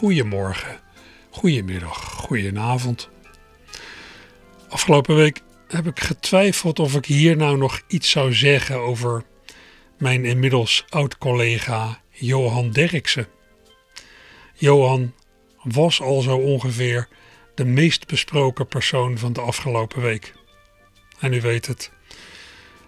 Goedemorgen, 0.00 0.80
goedemiddag, 1.30 1.96
goedenavond. 1.96 3.08
Afgelopen 4.68 5.16
week 5.16 5.40
heb 5.68 5.86
ik 5.86 6.00
getwijfeld 6.00 6.78
of 6.78 6.94
ik 6.94 7.06
hier 7.06 7.36
nou 7.36 7.58
nog 7.58 7.80
iets 7.88 8.10
zou 8.10 8.34
zeggen 8.34 8.76
over 8.76 9.24
mijn 9.98 10.24
inmiddels 10.24 10.84
oud-collega 10.88 12.00
Johan 12.10 12.70
Derksen. 12.70 13.26
Johan 14.54 15.14
was 15.62 16.00
al 16.00 16.20
zo 16.20 16.36
ongeveer 16.36 17.08
de 17.54 17.64
meest 17.64 18.06
besproken 18.06 18.66
persoon 18.66 19.18
van 19.18 19.32
de 19.32 19.40
afgelopen 19.40 20.02
week. 20.02 20.32
En 21.18 21.32
u 21.32 21.40
weet 21.40 21.66
het. 21.66 21.90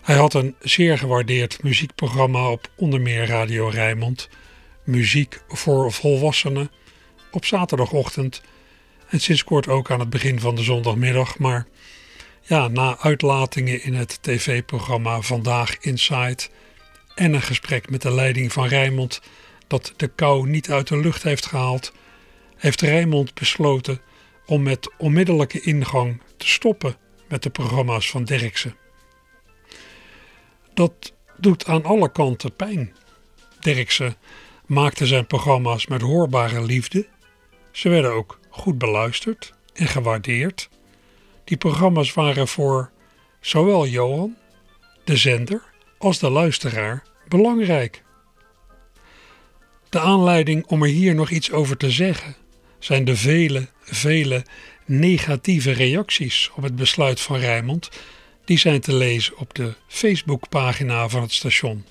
Hij 0.02 0.16
had 0.16 0.34
een 0.34 0.56
zeer 0.60 0.98
gewaardeerd 0.98 1.62
muziekprogramma 1.62 2.50
op 2.50 2.70
onder 2.76 3.00
meer 3.00 3.26
Radio 3.26 3.68
Rijnmond. 3.68 4.28
Muziek 4.84 5.42
voor 5.48 5.92
volwassenen 5.92 6.70
op 7.34 7.44
zaterdagochtend 7.44 8.42
en 9.08 9.20
sinds 9.20 9.44
kort 9.44 9.68
ook 9.68 9.90
aan 9.90 10.00
het 10.00 10.10
begin 10.10 10.40
van 10.40 10.54
de 10.54 10.62
zondagmiddag. 10.62 11.38
Maar 11.38 11.66
ja, 12.42 12.68
na 12.68 12.98
uitlatingen 12.98 13.82
in 13.82 13.94
het 13.94 14.18
tv-programma 14.22 15.20
Vandaag 15.20 15.76
Inside 15.78 16.42
en 17.14 17.32
een 17.32 17.42
gesprek 17.42 17.90
met 17.90 18.02
de 18.02 18.14
leiding 18.14 18.52
van 18.52 18.66
Rijnmond 18.66 19.20
dat 19.66 19.92
de 19.96 20.08
kou 20.08 20.48
niet 20.48 20.70
uit 20.70 20.88
de 20.88 20.96
lucht 20.96 21.22
heeft 21.22 21.46
gehaald, 21.46 21.92
heeft 22.56 22.80
Rijnmond 22.80 23.34
besloten 23.34 24.00
om 24.46 24.62
met 24.62 24.90
onmiddellijke 24.98 25.60
ingang 25.60 26.20
te 26.36 26.48
stoppen 26.48 26.96
met 27.28 27.42
de 27.42 27.50
programma's 27.50 28.10
van 28.10 28.24
Derksen. 28.24 28.76
Dat 30.74 31.12
doet 31.36 31.66
aan 31.66 31.84
alle 31.84 32.12
kanten 32.12 32.56
pijn. 32.56 32.94
Derksen 33.60 34.16
maakte 34.66 35.06
zijn 35.06 35.26
programma's 35.26 35.86
met 35.86 36.00
hoorbare 36.00 36.62
liefde. 36.62 37.06
Ze 37.72 37.88
werden 37.88 38.12
ook 38.12 38.38
goed 38.48 38.78
beluisterd 38.78 39.52
en 39.72 39.86
gewaardeerd. 39.86 40.68
Die 41.44 41.56
programma's 41.56 42.12
waren 42.12 42.48
voor 42.48 42.90
zowel 43.40 43.86
Johan, 43.86 44.36
de 45.04 45.16
zender, 45.16 45.62
als 45.98 46.18
de 46.18 46.30
luisteraar 46.30 47.02
belangrijk. 47.28 48.02
De 49.88 50.00
aanleiding 50.00 50.66
om 50.66 50.82
er 50.82 50.88
hier 50.88 51.14
nog 51.14 51.30
iets 51.30 51.50
over 51.52 51.76
te 51.76 51.90
zeggen 51.90 52.36
zijn 52.78 53.04
de 53.04 53.16
vele, 53.16 53.68
vele 53.80 54.44
negatieve 54.84 55.70
reacties 55.70 56.50
op 56.54 56.62
het 56.62 56.76
besluit 56.76 57.20
van 57.20 57.36
Rijmond. 57.36 57.90
Die 58.44 58.58
zijn 58.58 58.80
te 58.80 58.94
lezen 58.94 59.36
op 59.36 59.54
de 59.54 59.74
Facebookpagina 59.86 61.08
van 61.08 61.22
het 61.22 61.32
station. 61.32 61.84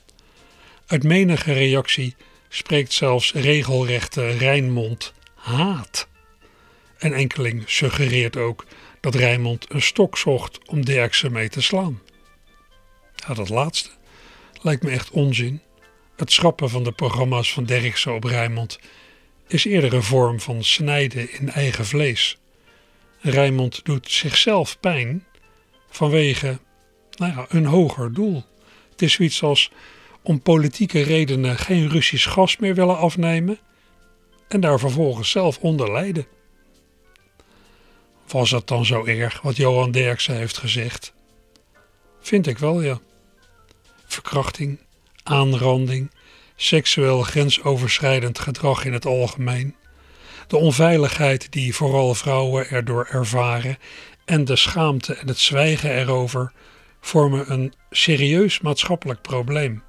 Uit 0.87 1.03
menige 1.03 1.53
reactie 1.53 2.15
spreekt 2.49 2.93
zelfs 2.93 3.33
regelrechte 3.33 4.29
Rijnmond 4.29 5.13
haat. 5.41 6.07
En 6.97 7.13
enkeling 7.13 7.63
suggereert 7.69 8.37
ook 8.37 8.65
dat 8.99 9.15
Rijnmond 9.15 9.65
een 9.69 9.81
stok 9.81 10.17
zocht 10.17 10.69
om 10.69 10.85
Derksen 10.85 11.31
mee 11.31 11.49
te 11.49 11.61
slaan. 11.61 12.01
Ja, 13.15 13.33
dat 13.33 13.49
laatste 13.49 13.89
lijkt 14.61 14.83
me 14.83 14.89
echt 14.89 15.09
onzin. 15.09 15.61
Het 16.15 16.31
schrappen 16.31 16.69
van 16.69 16.83
de 16.83 16.91
programma's 16.91 17.53
van 17.53 17.65
Derksen 17.65 18.13
op 18.13 18.23
Rijnmond 18.23 18.79
is 19.47 19.65
eerder 19.65 19.93
een 19.93 20.03
vorm 20.03 20.39
van 20.39 20.63
snijden 20.63 21.33
in 21.33 21.49
eigen 21.49 21.85
vlees. 21.85 22.37
Rijnmond 23.19 23.85
doet 23.85 24.11
zichzelf 24.11 24.79
pijn 24.79 25.25
vanwege 25.89 26.59
nou 27.17 27.33
ja, 27.33 27.45
een 27.49 27.65
hoger 27.65 28.13
doel. 28.13 28.43
Het 28.91 29.01
is 29.01 29.13
zoiets 29.13 29.43
als 29.43 29.71
om 30.23 30.41
politieke 30.41 31.01
redenen 31.01 31.57
geen 31.57 31.89
Russisch 31.89 32.29
gas 32.31 32.57
meer 32.57 32.75
willen 32.75 32.97
afnemen 32.97 33.59
en 34.53 34.59
daar 34.59 34.79
vervolgens 34.79 35.29
zelf 35.29 35.57
onder 35.57 35.91
lijden. 35.91 36.25
Was 38.27 38.51
het 38.51 38.67
dan 38.67 38.85
zo 38.85 39.05
erg 39.05 39.41
wat 39.41 39.55
Johan 39.55 39.91
Derksen 39.91 40.35
heeft 40.35 40.57
gezegd? 40.57 41.13
Vind 42.19 42.47
ik 42.47 42.57
wel, 42.57 42.81
ja. 42.81 42.99
Verkrachting, 44.05 44.79
aanranding, 45.23 46.11
seksueel 46.55 47.21
grensoverschrijdend 47.21 48.39
gedrag 48.39 48.85
in 48.85 48.93
het 48.93 49.05
algemeen, 49.05 49.75
de 50.47 50.57
onveiligheid 50.57 51.51
die 51.51 51.75
vooral 51.75 52.13
vrouwen 52.13 52.69
erdoor 52.69 53.05
ervaren 53.05 53.77
en 54.25 54.45
de 54.45 54.55
schaamte 54.55 55.13
en 55.13 55.27
het 55.27 55.39
zwijgen 55.39 55.91
erover 55.91 56.51
vormen 56.99 57.51
een 57.51 57.73
serieus 57.89 58.59
maatschappelijk 58.59 59.21
probleem. 59.21 59.83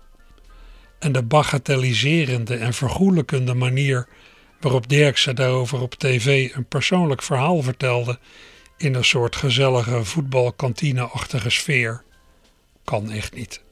En 0.98 1.12
de 1.12 1.22
bagatelliserende 1.22 2.56
en 2.56 2.72
vergoelijkende 2.72 3.54
manier 3.54 4.08
waarop 4.62 4.88
Dirkse 4.88 5.32
daarover 5.32 5.80
op 5.80 5.94
tv 5.94 6.54
een 6.54 6.66
persoonlijk 6.66 7.22
verhaal 7.22 7.62
vertelde 7.62 8.18
in 8.76 8.94
een 8.94 9.04
soort 9.04 9.36
gezellige 9.36 10.04
voetbalkantine-achtige 10.04 11.50
sfeer, 11.50 12.02
kan 12.84 13.10
echt 13.10 13.34
niet. 13.34 13.62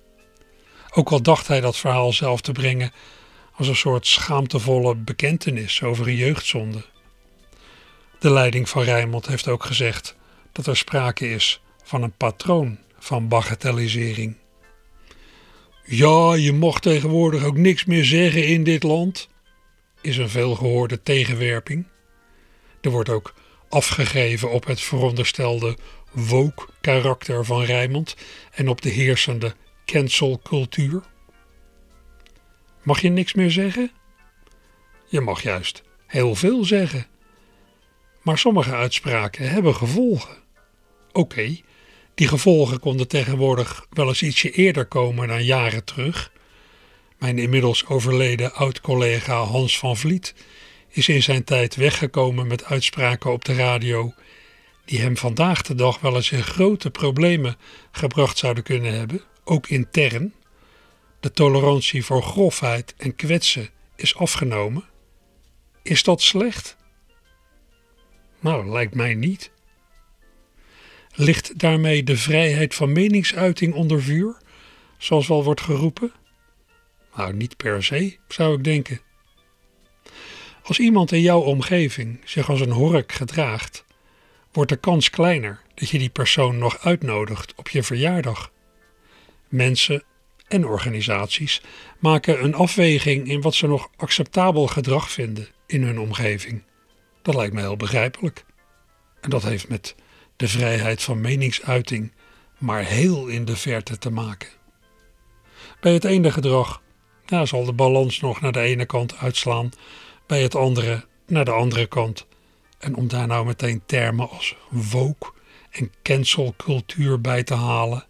Ook 0.94 1.10
al 1.10 1.22
dacht 1.22 1.46
hij 1.46 1.60
dat 1.60 1.76
verhaal 1.76 2.12
zelf 2.12 2.40
te 2.40 2.52
brengen 2.52 2.92
als 3.54 3.68
een 3.68 3.76
soort 3.76 4.06
schaamtevolle 4.06 4.94
bekentenis 4.94 5.82
over 5.82 6.08
een 6.08 6.16
jeugdzonde. 6.16 6.84
De 8.18 8.30
leiding 8.30 8.68
van 8.68 8.82
Rijnmond 8.82 9.26
heeft 9.26 9.48
ook 9.48 9.64
gezegd 9.64 10.16
dat 10.52 10.66
er 10.66 10.76
sprake 10.76 11.30
is 11.30 11.62
van 11.84 12.02
een 12.02 12.16
patroon 12.16 12.78
van 12.98 13.28
bagatellisering. 13.28 14.36
Ja, 15.84 16.34
je 16.34 16.52
mag 16.52 16.80
tegenwoordig 16.80 17.44
ook 17.44 17.56
niks 17.56 17.84
meer 17.84 18.04
zeggen 18.04 18.46
in 18.46 18.64
dit 18.64 18.82
land, 18.82 19.28
is 20.00 20.16
een 20.16 20.28
veelgehoorde 20.28 21.02
tegenwerping. 21.02 21.86
Er 22.80 22.90
wordt 22.90 23.08
ook 23.08 23.34
afgegeven 23.68 24.50
op 24.50 24.66
het 24.66 24.80
veronderstelde 24.80 25.76
woke-karakter 26.10 27.44
van 27.44 27.62
Rijmond 27.62 28.16
en 28.52 28.68
op 28.68 28.82
de 28.82 28.88
heersende 28.88 29.54
cancelcultuur. 29.84 31.02
Mag 32.82 33.00
je 33.00 33.08
niks 33.08 33.34
meer 33.34 33.50
zeggen? 33.50 33.90
Je 35.06 35.20
mag 35.20 35.42
juist 35.42 35.82
heel 36.06 36.34
veel 36.34 36.64
zeggen. 36.64 37.06
Maar 38.22 38.38
sommige 38.38 38.72
uitspraken 38.72 39.50
hebben 39.50 39.74
gevolgen. 39.74 40.36
Oké, 41.12 41.56
die 42.14 42.28
gevolgen 42.28 42.80
konden 42.80 43.08
tegenwoordig 43.08 43.86
wel 43.90 44.08
eens 44.08 44.22
ietsje 44.22 44.50
eerder 44.50 44.86
komen 44.86 45.28
dan 45.28 45.44
jaren 45.44 45.84
terug. 45.84 46.32
Mijn 47.20 47.38
inmiddels 47.38 47.86
overleden 47.86 48.54
oud-collega 48.54 49.42
Hans 49.42 49.78
van 49.78 49.96
Vliet 49.96 50.34
is 50.88 51.08
in 51.08 51.22
zijn 51.22 51.44
tijd 51.44 51.76
weggekomen 51.76 52.46
met 52.46 52.64
uitspraken 52.64 53.32
op 53.32 53.44
de 53.44 53.54
radio 53.54 54.14
die 54.84 55.00
hem 55.00 55.16
vandaag 55.16 55.62
de 55.62 55.74
dag 55.74 56.00
wel 56.00 56.14
eens 56.14 56.30
in 56.30 56.42
grote 56.42 56.90
problemen 56.90 57.56
gebracht 57.90 58.38
zouden 58.38 58.62
kunnen 58.62 58.94
hebben, 58.94 59.22
ook 59.44 59.68
intern. 59.68 60.34
De 61.20 61.32
tolerantie 61.32 62.04
voor 62.04 62.22
grofheid 62.22 62.94
en 62.96 63.16
kwetsen 63.16 63.68
is 63.96 64.16
afgenomen. 64.16 64.84
Is 65.82 66.02
dat 66.02 66.22
slecht? 66.22 66.76
Nou, 68.40 68.70
lijkt 68.70 68.94
mij 68.94 69.14
niet. 69.14 69.50
Ligt 71.14 71.58
daarmee 71.58 72.02
de 72.02 72.16
vrijheid 72.16 72.74
van 72.74 72.92
meningsuiting 72.92 73.74
onder 73.74 74.02
vuur, 74.02 74.36
zoals 74.98 75.28
wel 75.28 75.44
wordt 75.44 75.60
geroepen? 75.60 76.12
Nou, 77.20 77.32
niet 77.32 77.56
per 77.56 77.84
se, 77.84 78.16
zou 78.28 78.56
ik 78.56 78.64
denken. 78.64 79.00
Als 80.62 80.78
iemand 80.78 81.12
in 81.12 81.20
jouw 81.20 81.40
omgeving 81.40 82.20
zich 82.24 82.50
als 82.50 82.60
een 82.60 82.70
hork 82.70 83.12
gedraagt, 83.12 83.84
wordt 84.52 84.70
de 84.70 84.76
kans 84.76 85.10
kleiner 85.10 85.62
dat 85.74 85.88
je 85.88 85.98
die 85.98 86.10
persoon 86.10 86.58
nog 86.58 86.78
uitnodigt 86.78 87.54
op 87.54 87.68
je 87.68 87.82
verjaardag. 87.82 88.52
Mensen 89.48 90.02
en 90.48 90.66
organisaties 90.66 91.62
maken 91.98 92.44
een 92.44 92.54
afweging 92.54 93.28
in 93.28 93.40
wat 93.40 93.54
ze 93.54 93.66
nog 93.66 93.90
acceptabel 93.96 94.66
gedrag 94.66 95.10
vinden 95.10 95.48
in 95.66 95.82
hun 95.82 96.00
omgeving. 96.00 96.62
Dat 97.22 97.34
lijkt 97.34 97.54
me 97.54 97.60
heel 97.60 97.76
begrijpelijk. 97.76 98.44
En 99.20 99.30
dat 99.30 99.42
heeft 99.42 99.68
met 99.68 99.94
de 100.36 100.48
vrijheid 100.48 101.02
van 101.02 101.20
meningsuiting 101.20 102.12
maar 102.58 102.84
heel 102.84 103.26
in 103.26 103.44
de 103.44 103.56
verte 103.56 103.98
te 103.98 104.10
maken. 104.10 104.48
Bij 105.80 105.92
het 105.92 106.04
ene 106.04 106.30
gedrag 106.30 106.82
ja, 107.30 107.46
zal 107.46 107.64
de 107.64 107.72
balans 107.72 108.20
nog 108.20 108.40
naar 108.40 108.52
de 108.52 108.60
ene 108.60 108.86
kant 108.86 109.16
uitslaan, 109.16 109.70
bij 110.26 110.42
het 110.42 110.54
andere 110.54 111.04
naar 111.26 111.44
de 111.44 111.50
andere 111.50 111.86
kant. 111.86 112.26
En 112.78 112.94
om 112.94 113.08
daar 113.08 113.26
nou 113.26 113.46
meteen 113.46 113.82
termen 113.86 114.30
als 114.30 114.56
woke 114.68 115.32
en 115.70 115.92
cancelcultuur 116.02 117.20
bij 117.20 117.42
te 117.42 117.54
halen, 117.54 118.04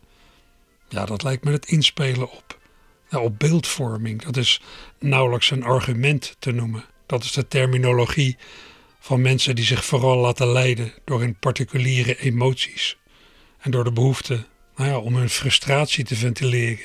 ja, 0.88 1.04
dat 1.04 1.22
lijkt 1.22 1.44
me 1.44 1.52
het 1.52 1.66
inspelen 1.66 2.30
op. 2.30 2.58
Op 3.10 3.38
beeldvorming. 3.38 4.22
Dat 4.22 4.36
is 4.36 4.60
nauwelijks 4.98 5.50
een 5.50 5.64
argument 5.64 6.36
te 6.38 6.52
noemen. 6.52 6.84
Dat 7.06 7.24
is 7.24 7.32
de 7.32 7.48
terminologie 7.48 8.36
van 9.00 9.20
mensen 9.20 9.54
die 9.54 9.64
zich 9.64 9.84
vooral 9.84 10.16
laten 10.16 10.48
leiden 10.48 10.92
door 11.04 11.20
hun 11.20 11.38
particuliere 11.38 12.18
emoties 12.18 12.98
en 13.58 13.70
door 13.70 13.84
de 13.84 13.92
behoefte 13.92 14.44
nou 14.76 14.90
ja, 14.90 14.98
om 14.98 15.14
hun 15.14 15.30
frustratie 15.30 16.04
te 16.04 16.16
ventileren. 16.16 16.84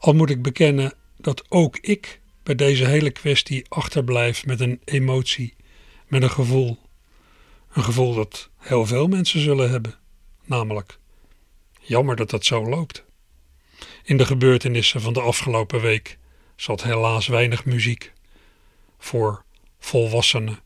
Al 0.00 0.12
moet 0.12 0.30
ik 0.30 0.42
bekennen 0.42 0.92
dat 1.16 1.44
ook 1.48 1.76
ik 1.76 2.20
bij 2.42 2.54
deze 2.54 2.86
hele 2.86 3.10
kwestie 3.10 3.66
achterblijf 3.68 4.46
met 4.46 4.60
een 4.60 4.80
emotie, 4.84 5.54
met 6.08 6.22
een 6.22 6.30
gevoel. 6.30 6.78
Een 7.72 7.84
gevoel 7.84 8.14
dat 8.14 8.50
heel 8.58 8.86
veel 8.86 9.06
mensen 9.06 9.40
zullen 9.40 9.70
hebben, 9.70 9.94
namelijk 10.44 10.98
jammer 11.80 12.16
dat 12.16 12.30
dat 12.30 12.44
zo 12.44 12.68
loopt. 12.68 13.04
In 14.04 14.16
de 14.16 14.26
gebeurtenissen 14.26 15.00
van 15.00 15.12
de 15.12 15.20
afgelopen 15.20 15.80
week 15.80 16.18
zat 16.56 16.82
helaas 16.82 17.26
weinig 17.26 17.64
muziek 17.64 18.12
voor 18.98 19.44
volwassenen 19.78 20.58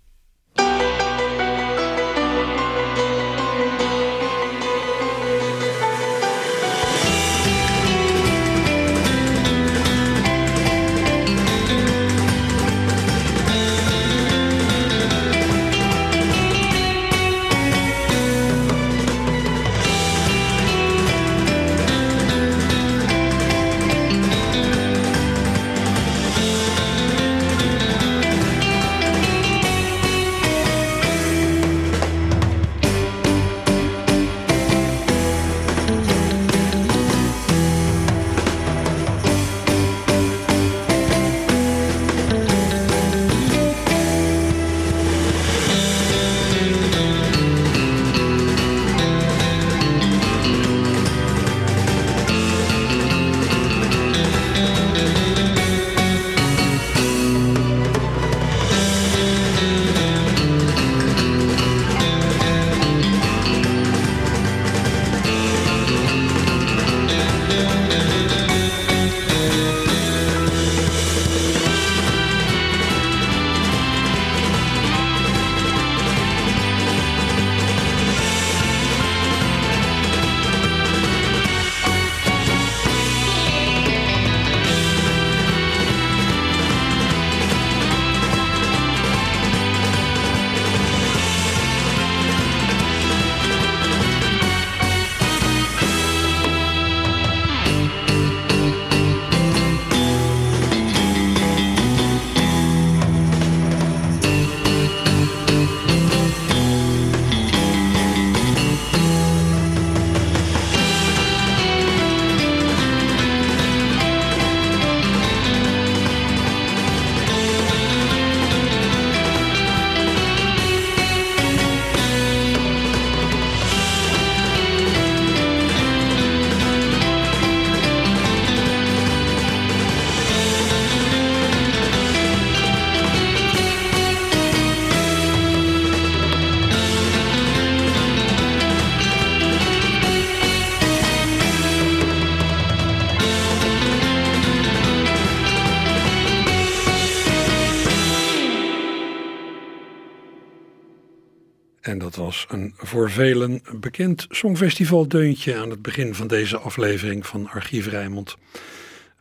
een 152.48 152.74
voor 152.76 153.10
velen 153.10 153.62
bekend 153.80 154.26
songfestivaldeuntje 154.28 155.56
aan 155.56 155.70
het 155.70 155.82
begin 155.82 156.14
van 156.14 156.26
deze 156.26 156.58
aflevering 156.58 157.26
van 157.26 157.48
Archief 157.48 157.86
Rijmond. 157.86 158.36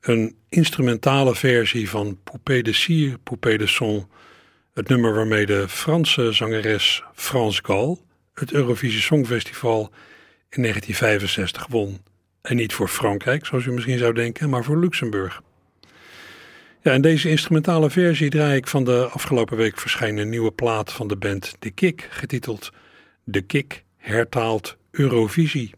Een 0.01 0.36
instrumentale 0.50 1.36
versie 1.36 1.89
van 1.89 2.19
Poupée 2.24 2.63
de 2.63 2.74
Cire, 2.74 3.18
Poupée 3.18 3.57
de 3.57 3.68
Son, 3.68 4.07
het 4.74 4.88
nummer 4.88 5.13
waarmee 5.13 5.45
de 5.45 5.67
Franse 5.67 6.32
zangeres 6.32 7.03
France 7.13 7.62
Gall 7.63 7.98
het 8.34 8.53
Eurovisie 8.53 9.01
Songfestival 9.01 9.91
in 10.50 10.62
1965 10.62 11.67
won. 11.67 12.01
En 12.41 12.55
niet 12.55 12.74
voor 12.74 12.88
Frankrijk, 12.88 13.46
zoals 13.46 13.65
u 13.65 13.72
misschien 13.72 13.98
zou 13.98 14.13
denken, 14.13 14.50
maar 14.50 14.63
voor 14.63 14.79
Luxemburg. 14.79 15.41
Ja, 16.82 16.91
in 16.91 17.01
deze 17.01 17.29
instrumentale 17.29 17.89
versie 17.89 18.29
draai 18.29 18.55
ik 18.55 18.67
van 18.67 18.84
de 18.84 19.08
afgelopen 19.12 19.58
week 19.58 19.79
verschijnen 19.79 20.29
nieuwe 20.29 20.51
plaat 20.51 20.93
van 20.93 21.08
de 21.08 21.15
band 21.15 21.55
The 21.60 21.72
Kick, 21.72 22.08
getiteld 22.10 22.72
De 23.24 23.42
Kick 23.42 23.84
hertaalt 23.98 24.77
Eurovisie. 24.92 25.74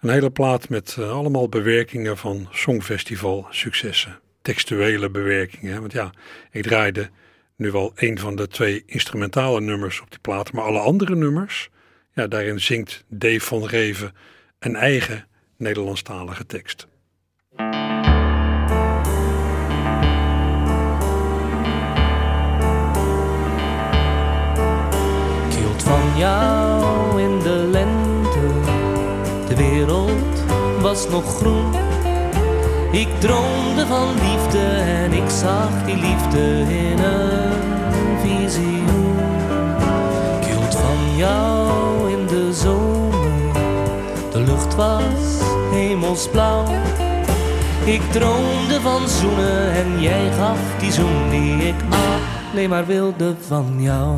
Een 0.00 0.10
hele 0.10 0.30
plaat 0.30 0.68
met 0.68 0.96
uh, 0.98 1.10
allemaal 1.10 1.48
bewerkingen 1.48 2.16
van 2.16 2.48
Songfestival 2.50 3.46
successen. 3.50 4.20
Textuele 4.42 5.10
bewerkingen, 5.10 5.80
want 5.80 5.92
ja, 5.92 6.12
ik 6.50 6.62
draaide 6.62 7.10
nu 7.56 7.70
wel 7.70 7.92
een 7.94 8.18
van 8.18 8.36
de 8.36 8.48
twee 8.48 8.82
instrumentale 8.86 9.60
nummers 9.60 10.00
op 10.00 10.10
die 10.10 10.20
plaat, 10.20 10.52
maar 10.52 10.64
alle 10.64 10.78
andere 10.78 11.16
nummers, 11.16 11.70
ja, 12.12 12.26
daarin 12.26 12.60
zingt 12.60 13.04
Dave 13.08 13.40
van 13.40 13.66
Reven 13.66 14.14
een 14.58 14.76
eigen 14.76 15.26
Nederlandstalige 15.56 16.46
tekst. 16.46 16.86
Jou 26.18 27.20
in 27.20 27.38
de 27.38 27.68
lente. 27.70 28.46
De 29.48 29.56
wereld 29.56 30.42
was 30.80 31.08
nog 31.08 31.36
groen. 31.36 31.74
Ik 32.90 33.08
droomde 33.18 33.86
van 33.86 34.08
liefde 34.14 34.66
en 34.76 35.12
ik 35.12 35.30
zag 35.30 35.84
die 35.84 35.96
liefde 35.96 36.64
in 36.68 36.98
een 36.98 38.18
visioen. 38.20 39.16
Ik 40.40 40.72
van 40.72 41.16
jou 41.16 42.12
in 42.12 42.26
de 42.26 42.52
zomer. 42.52 43.52
De 44.30 44.40
lucht 44.40 44.74
was 44.74 45.40
hemelsblauw. 45.70 46.64
Ik 47.84 48.02
droomde 48.10 48.80
van 48.80 49.08
zoenen 49.08 49.72
en 49.72 50.00
jij 50.00 50.30
gaf 50.38 50.58
die 50.80 50.92
zoen 50.92 51.30
die 51.30 51.68
ik 51.68 51.74
alleen 52.52 52.68
maar 52.68 52.86
wilde 52.86 53.34
van 53.46 53.74
jou 53.78 54.16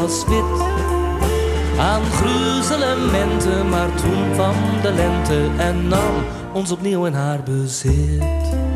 was 0.00 0.24
wit. 0.24 0.60
Aan 1.78 2.02
gruzelementen, 2.04 3.68
maar 3.68 3.94
toen 3.94 4.32
kwam 4.32 4.54
de 4.82 4.92
lente 4.92 5.48
en 5.56 5.88
nam 5.88 6.14
ons 6.52 6.70
opnieuw 6.70 7.04
in 7.04 7.12
haar 7.12 7.42
bezit. 7.42 8.22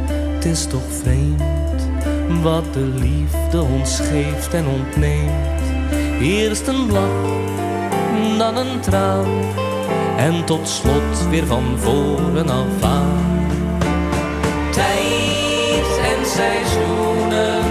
Het 0.09 0.45
is 0.45 0.67
toch 0.67 0.89
vreemd 1.03 1.89
wat 2.43 2.73
de 2.73 2.93
liefde 3.01 3.63
ons 3.63 4.01
geeft 4.01 4.55
en 4.55 4.67
ontneemt. 4.67 5.63
Eerst 6.21 6.67
een 6.67 6.93
lach, 6.93 8.39
dan 8.39 8.57
een 8.57 8.81
traan 8.81 9.27
en 10.17 10.45
tot 10.45 10.69
slot 10.69 11.29
weer 11.31 11.47
van 11.47 11.65
voren 11.79 12.49
af 12.49 12.83
aan. 12.83 13.49
Tijd 14.71 15.99
en 16.17 16.27
seizoenen 16.27 17.65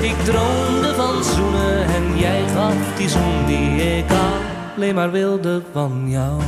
Ik 0.00 0.16
droomde 0.24 0.94
van 0.96 1.24
zoenen 1.24 1.84
en 1.84 2.18
jij 2.18 2.48
gaf 2.54 2.96
die 2.96 3.08
zoen 3.08 3.46
die 3.46 3.96
ik 3.98 4.04
alleen 4.76 4.94
maar 4.94 5.10
wilde 5.10 5.62
van 5.72 6.04
jou. 6.06 6.40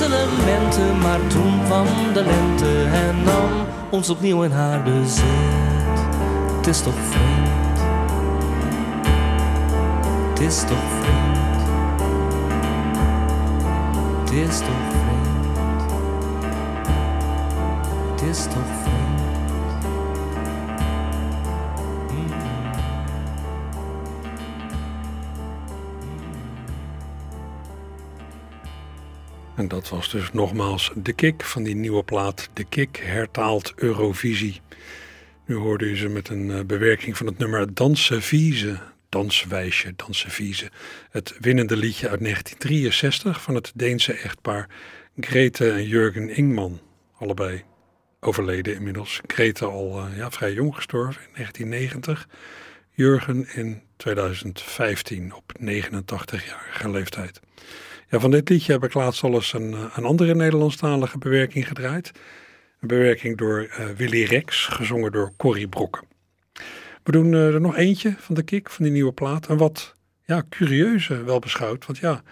Gruzelementen, 0.00 0.98
maar 0.98 1.26
toen 1.26 1.64
kwam 1.64 1.86
de 2.12 2.24
lente 2.24 2.84
en 2.84 3.22
nam 3.24 3.66
ons 3.90 4.10
opnieuw 4.10 4.42
in 4.42 4.50
haar 4.50 4.82
bezit. 4.82 5.24
Het 6.56 6.66
is 6.66 6.80
toch 6.80 6.94
vreemd, 7.10 7.78
het 10.28 10.40
is 10.40 10.60
toch 10.60 10.78
vreemd, 11.00 11.62
het 14.20 14.32
is 14.32 14.58
toch 14.58 14.84
vreemd, 14.90 15.90
het 18.10 18.22
is 18.22 18.42
toch 18.42 18.52
vreemd. 18.52 18.79
En 29.60 29.68
dat 29.68 29.88
was 29.88 30.10
dus 30.10 30.32
nogmaals 30.32 30.90
de 30.94 31.12
kick 31.12 31.44
van 31.44 31.62
die 31.62 31.74
nieuwe 31.74 32.02
plaat. 32.02 32.48
De 32.52 32.64
kick 32.64 32.96
hertaalt 32.96 33.72
Eurovisie. 33.76 34.60
Nu 35.46 35.54
hoorde 35.54 35.84
u 35.84 35.96
ze 35.96 36.08
met 36.08 36.28
een 36.28 36.50
eh, 36.50 36.64
bewerking 36.64 37.16
van 37.16 37.26
het 37.26 37.38
nummer 37.38 37.74
Dansen 37.74 38.22
Vieze. 38.22 38.78
Danswijsje, 39.08 39.92
Dansen 39.96 40.30
Vieze. 40.30 40.70
Het 41.10 41.36
winnende 41.40 41.76
liedje 41.76 42.08
uit 42.08 42.20
1963 42.20 43.42
van 43.42 43.54
het 43.54 43.72
Deense 43.74 44.12
echtpaar 44.12 44.68
Grete 45.16 45.70
en 45.70 45.86
Jurgen 45.86 46.28
Ingman. 46.28 46.80
Allebei 47.18 47.64
overleden 48.20 48.74
inmiddels. 48.74 49.20
Grete 49.26 49.64
al 49.64 49.98
eh, 49.98 50.16
ja, 50.16 50.30
vrij 50.30 50.52
jong 50.52 50.74
gestorven 50.74 51.22
in 51.22 51.32
1990. 51.34 52.28
Jurgen 52.90 53.48
in 53.54 53.82
2015 53.96 55.34
op 55.34 55.52
89-jarige 55.60 56.90
leeftijd. 56.90 57.40
Ja, 58.10 58.20
van 58.20 58.30
dit 58.30 58.48
liedje 58.48 58.72
heb 58.72 58.84
ik 58.84 58.94
laatst 58.94 59.22
al 59.22 59.34
eens 59.34 59.52
een, 59.52 59.72
een 59.94 60.04
andere 60.04 60.34
Nederlandstalige 60.34 61.18
bewerking 61.18 61.68
gedraaid. 61.68 62.10
Een 62.80 62.88
bewerking 62.88 63.38
door 63.38 63.62
uh, 63.62 63.88
Willy 63.96 64.24
Rex, 64.24 64.66
gezongen 64.66 65.12
door 65.12 65.32
Corrie 65.36 65.68
Brokken. 65.68 66.02
We 67.02 67.12
doen 67.12 67.32
uh, 67.32 67.54
er 67.54 67.60
nog 67.60 67.76
eentje 67.76 68.14
van 68.18 68.34
de 68.34 68.42
kick, 68.42 68.70
van 68.70 68.84
die 68.84 68.92
nieuwe 68.92 69.12
plaat. 69.12 69.46
En 69.46 69.56
wat 69.56 69.94
ja, 70.24 70.42
curieuze 70.48 71.24
wel 71.24 71.38
beschouwd, 71.38 71.86
want 71.86 71.98
ja, 71.98 72.22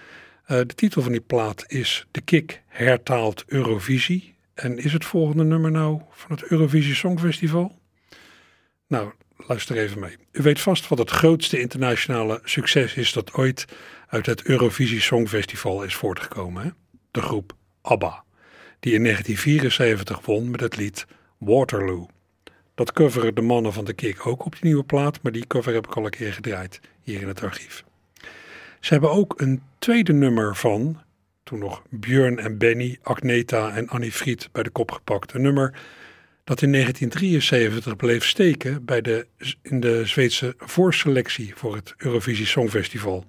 de 0.47 0.75
titel 0.75 1.03
van 1.03 1.13
die 1.13 1.21
plaat 1.21 1.65
is 1.67 2.07
De 2.11 2.21
Kick 2.21 2.63
hertaalt 2.67 3.45
Eurovisie. 3.47 4.35
En 4.55 4.79
is 4.79 4.93
het 4.93 5.05
volgende 5.05 5.45
nummer 5.45 5.71
nou 5.71 6.01
van 6.11 6.37
het 6.37 6.51
Eurovisie 6.51 6.95
Songfestival? 6.95 7.79
Nou, 8.87 9.13
luister 9.37 9.77
even 9.77 10.01
mee. 10.01 10.17
U 10.33 10.43
weet 10.43 10.61
vast 10.61 10.89
wat 10.89 10.99
het 10.99 11.11
grootste 11.11 11.61
internationale 11.61 12.41
succes 12.45 12.95
is 12.95 13.13
dat 13.13 13.33
ooit 13.33 13.65
uit 14.09 14.27
het 14.27 14.43
Eurovisie 14.43 15.01
Songfestival 15.01 15.83
is 15.83 15.95
voortgekomen. 15.95 16.63
Hè? 16.63 16.71
De 17.11 17.23
groep 17.23 17.53
ABBA, 17.83 18.25
die 18.81 18.95
in 18.95 19.03
1974 19.03 20.27
won 20.27 20.51
met 20.51 20.61
het 20.61 20.77
lied 20.77 21.07
Waterloo. 21.39 22.07
Dat 22.75 22.93
coveren 22.93 23.35
de 23.35 23.41
mannen 23.41 23.73
van 23.73 23.85
de 23.85 23.93
Kick 23.93 24.27
ook 24.27 24.45
op 24.45 24.53
die 24.53 24.65
nieuwe 24.65 24.85
plaat, 24.85 25.23
maar 25.23 25.33
die 25.33 25.47
cover 25.47 25.75
heb 25.75 25.87
ik 25.87 25.97
al 25.97 26.05
een 26.05 26.11
keer 26.11 26.33
gedraaid 26.33 26.81
hier 27.03 27.21
in 27.21 27.29
het 27.29 27.43
archief. 27.43 27.85
Ze 28.81 28.93
hebben 28.93 29.11
ook 29.11 29.41
een 29.41 29.63
tweede 29.79 30.13
nummer 30.13 30.57
van, 30.57 31.03
toen 31.43 31.59
nog 31.59 31.83
Björn 31.91 32.39
en 32.39 32.59
Benny, 32.59 32.99
Agneta 33.03 33.77
en 33.77 33.89
Annie 33.89 34.13
Fried 34.13 34.49
bij 34.53 34.63
de 34.63 34.71
kop 34.71 34.91
gepakt. 34.91 35.35
Een 35.35 35.43
nummer 35.43 35.81
dat 36.45 36.63
in 36.63 36.73
1973 36.73 37.97
bleef 37.97 38.25
steken 38.25 38.85
bij 38.85 39.01
de, 39.01 39.27
in 39.63 39.81
de 39.81 40.07
Zweedse 40.07 40.55
voorselectie 40.59 41.53
voor 41.55 41.75
het 41.75 41.95
Eurovisie 41.97 42.47
Songfestival. 42.47 43.25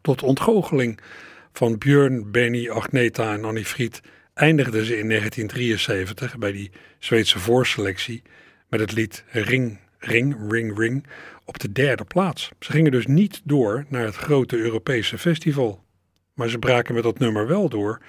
Tot 0.00 0.22
ontgoocheling 0.22 1.00
van 1.52 1.78
Björn, 1.78 2.30
Benny, 2.30 2.68
Agneta 2.68 3.32
en 3.32 3.44
Annie 3.44 3.64
Fried 3.64 4.00
eindigden 4.34 4.84
ze 4.84 4.98
in 4.98 5.08
1973 5.08 6.38
bij 6.38 6.52
die 6.52 6.70
Zweedse 6.98 7.38
voorselectie 7.38 8.22
met 8.68 8.80
het 8.80 8.92
lied 8.92 9.24
Ring, 9.28 9.78
Ring, 9.98 10.36
Ring, 10.48 10.78
Ring 10.78 11.06
op 11.44 11.58
de 11.58 11.72
derde 11.72 12.04
plaats. 12.04 12.50
Ze 12.60 12.72
gingen 12.72 12.90
dus 12.90 13.06
niet 13.06 13.40
door 13.44 13.84
naar 13.88 14.04
het 14.04 14.16
grote 14.16 14.56
Europese 14.56 15.18
festival. 15.18 15.84
Maar 16.34 16.48
ze 16.48 16.58
braken 16.58 16.94
met 16.94 17.02
dat 17.02 17.18
nummer 17.18 17.46
wel 17.46 17.68
door 17.68 18.00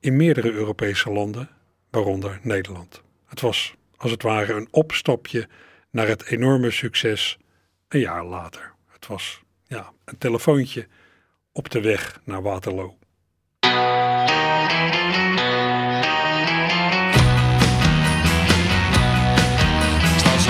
in 0.00 0.16
meerdere 0.16 0.52
Europese 0.52 1.10
landen, 1.10 1.48
waaronder 1.90 2.38
Nederland. 2.42 3.02
Het 3.26 3.40
was 3.40 3.74
als 3.96 4.10
het 4.10 4.22
ware 4.22 4.52
een 4.52 4.68
opstapje 4.70 5.48
naar 5.90 6.08
het 6.08 6.24
enorme 6.24 6.70
succes 6.70 7.38
een 7.88 8.00
jaar 8.00 8.24
later. 8.24 8.72
Het 8.88 9.06
was 9.06 9.42
ja, 9.66 9.92
een 10.04 10.18
telefoontje 10.18 10.86
op 11.56 11.70
de 11.70 11.80
weg 11.80 12.20
naar 12.24 12.42
Waterloo. 12.42 12.96
Het 20.00 20.22
was 20.22 20.46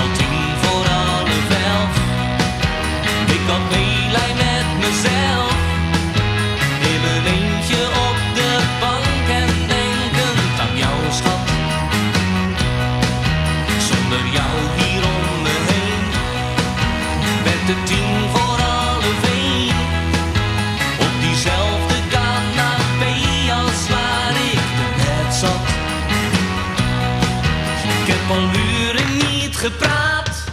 gepraat. 29.70 30.44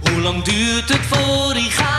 Hoe 0.00 0.20
lang 0.20 0.42
duurt 0.42 0.88
het 0.88 1.06
voor 1.06 1.52
hij 1.52 1.70
gaat? 1.70 1.97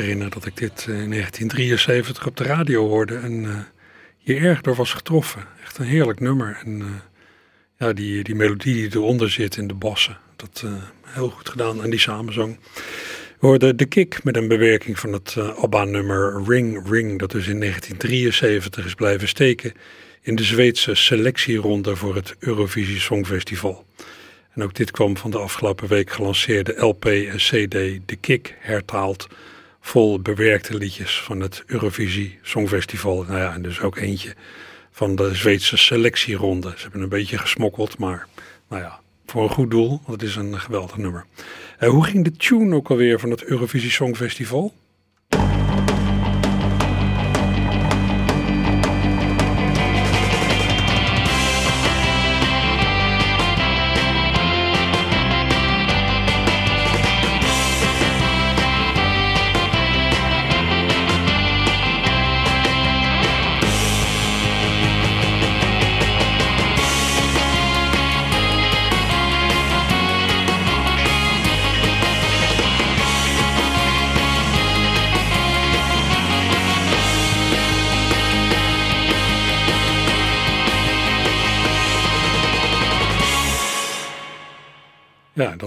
Herinneren 0.00 0.32
dat 0.32 0.46
ik 0.46 0.56
dit 0.56 0.86
eh, 0.88 1.02
in 1.02 1.10
1973 1.10 2.26
op 2.26 2.36
de 2.36 2.44
radio 2.44 2.88
hoorde 2.88 3.16
en 3.16 3.44
eh, 3.44 3.58
hier 4.18 4.42
erg 4.42 4.60
door 4.60 4.74
was 4.74 4.92
getroffen. 4.92 5.44
Echt 5.62 5.78
een 5.78 5.84
heerlijk 5.84 6.20
nummer. 6.20 6.60
En 6.64 6.80
eh, 6.80 6.86
ja, 7.78 7.92
die, 7.92 8.22
die 8.24 8.34
melodie 8.34 8.74
die 8.74 9.00
eronder 9.00 9.30
zit 9.30 9.56
in 9.56 9.66
de 9.66 9.74
bassen, 9.74 10.18
dat 10.36 10.62
eh, 10.64 10.72
heel 11.02 11.30
goed 11.30 11.48
gedaan. 11.48 11.82
En 11.82 11.90
die 11.90 11.98
samenzang. 11.98 12.58
We 13.38 13.46
hoorden 13.46 13.76
de 13.76 13.84
kick 13.84 14.24
met 14.24 14.36
een 14.36 14.48
bewerking 14.48 14.98
van 14.98 15.12
het 15.12 15.34
eh, 15.38 15.56
ABBA-nummer 15.56 16.42
Ring 16.46 16.88
Ring, 16.88 17.18
dat 17.18 17.30
dus 17.30 17.46
in 17.46 17.60
1973 17.60 18.84
is 18.84 18.94
blijven 18.94 19.28
steken 19.28 19.72
in 20.22 20.36
de 20.36 20.44
Zweedse 20.44 20.94
selectieronde 20.94 21.96
voor 21.96 22.14
het 22.14 22.36
Eurovisie 22.38 23.00
Songfestival. 23.00 23.84
En 24.54 24.62
ook 24.62 24.74
dit 24.74 24.90
kwam 24.90 25.16
van 25.16 25.30
de 25.30 25.38
afgelopen 25.38 25.88
week 25.88 26.10
gelanceerde 26.10 26.74
LP 26.76 27.04
en 27.04 27.36
CD 27.36 27.72
De 28.06 28.16
Kick 28.20 28.56
hertaald. 28.58 29.26
Vol 29.80 30.20
bewerkte 30.20 30.74
liedjes 30.74 31.20
van 31.20 31.40
het 31.40 31.62
Eurovisie 31.66 32.38
Songfestival. 32.42 33.24
Nou 33.24 33.38
ja, 33.38 33.54
en 33.54 33.62
dus 33.62 33.80
ook 33.80 33.96
eentje 33.96 34.34
van 34.90 35.16
de 35.16 35.34
Zweedse 35.34 35.76
selectieronde. 35.76 36.72
Ze 36.76 36.82
hebben 36.82 37.02
een 37.02 37.08
beetje 37.08 37.38
gesmokkeld, 37.38 37.98
maar 37.98 38.26
nou 38.68 38.82
ja, 38.82 39.00
voor 39.26 39.42
een 39.42 39.50
goed 39.50 39.70
doel, 39.70 39.88
want 39.88 40.20
het 40.20 40.22
is 40.22 40.36
een 40.36 40.60
geweldig 40.60 40.96
nummer. 40.96 41.26
Eh, 41.78 41.88
hoe 41.88 42.04
ging 42.04 42.24
de 42.24 42.32
tune 42.32 42.74
ook 42.74 42.90
alweer 42.90 43.20
van 43.20 43.30
het 43.30 43.44
Eurovisie 43.44 43.90
Songfestival? 43.90 44.74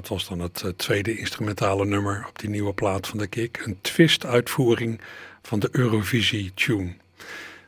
Dat 0.03 0.11
was 0.11 0.27
dan 0.27 0.39
het 0.39 0.61
eh, 0.61 0.69
tweede 0.69 1.17
instrumentale 1.17 1.85
nummer 1.85 2.25
op 2.29 2.39
die 2.39 2.49
nieuwe 2.49 2.73
plaat 2.73 3.07
van 3.07 3.17
de 3.17 3.27
Kick. 3.27 3.61
Een 3.65 3.77
twist-uitvoering 3.81 5.01
van 5.41 5.59
de 5.59 5.69
Eurovisie 5.71 6.51
Tune. 6.53 6.93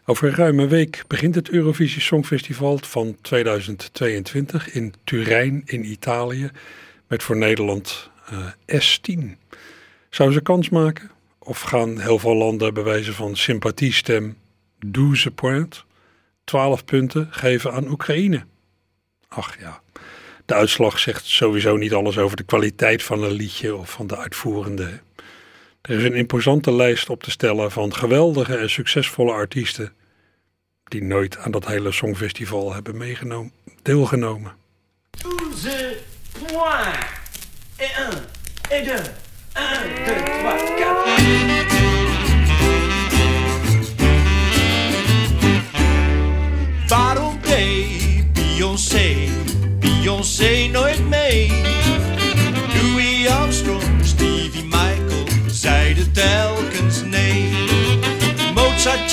Over 0.05 0.27
een 0.27 0.35
ruime 0.35 0.67
week 0.67 1.03
begint 1.07 1.35
het 1.35 1.49
Eurovisie 1.49 2.01
Songfestival 2.01 2.77
van 2.81 3.17
2022 3.21 4.73
in 4.73 4.93
Turijn 5.03 5.61
in 5.65 5.85
Italië. 5.91 6.51
Met 7.07 7.23
voor 7.23 7.37
Nederland 7.37 8.09
eh, 8.67 8.83
S10. 8.83 9.19
Zou 10.09 10.31
ze 10.31 10.41
kans 10.41 10.69
maken? 10.69 11.11
Of 11.39 11.61
gaan 11.61 11.99
heel 11.99 12.19
veel 12.19 12.35
landen 12.35 12.73
bij 12.73 12.83
wijze 12.83 13.13
van 13.13 13.35
sympathiestem 13.35 14.37
12 14.91 15.33
point, 15.35 15.85
12 16.43 16.85
punten 16.85 17.27
geven 17.31 17.73
aan 17.73 17.89
Oekraïne? 17.89 18.45
Ach 19.27 19.59
ja. 19.59 19.83
De 20.45 20.53
uitslag 20.53 20.99
zegt 20.99 21.25
sowieso 21.25 21.75
niet 21.77 21.93
alles 21.93 22.17
over 22.17 22.37
de 22.37 22.43
kwaliteit 22.43 23.03
van 23.03 23.23
een 23.23 23.31
liedje 23.31 23.75
of 23.75 23.91
van 23.91 24.07
de 24.07 24.17
uitvoerende. 24.17 24.99
Er 25.81 25.97
is 25.97 26.03
een 26.03 26.13
imposante 26.13 26.73
lijst 26.73 27.09
op 27.09 27.23
te 27.23 27.31
stellen 27.31 27.71
van 27.71 27.93
geweldige 27.93 28.57
en 28.57 28.69
succesvolle 28.69 29.31
artiesten 29.31 29.93
die 30.83 31.03
nooit 31.03 31.37
aan 31.37 31.51
dat 31.51 31.67
hele 31.67 31.91
songfestival 31.91 32.73
hebben 32.73 32.97
meegenomen, 32.97 33.51
deelgenomen. 33.81 34.55
12 35.11 35.37
points. 36.47 37.23
Et 37.77 37.91
1, 37.97 38.07
et 38.69 38.83
2. 38.83 38.95
1, 38.95 38.95
2, 38.97 39.24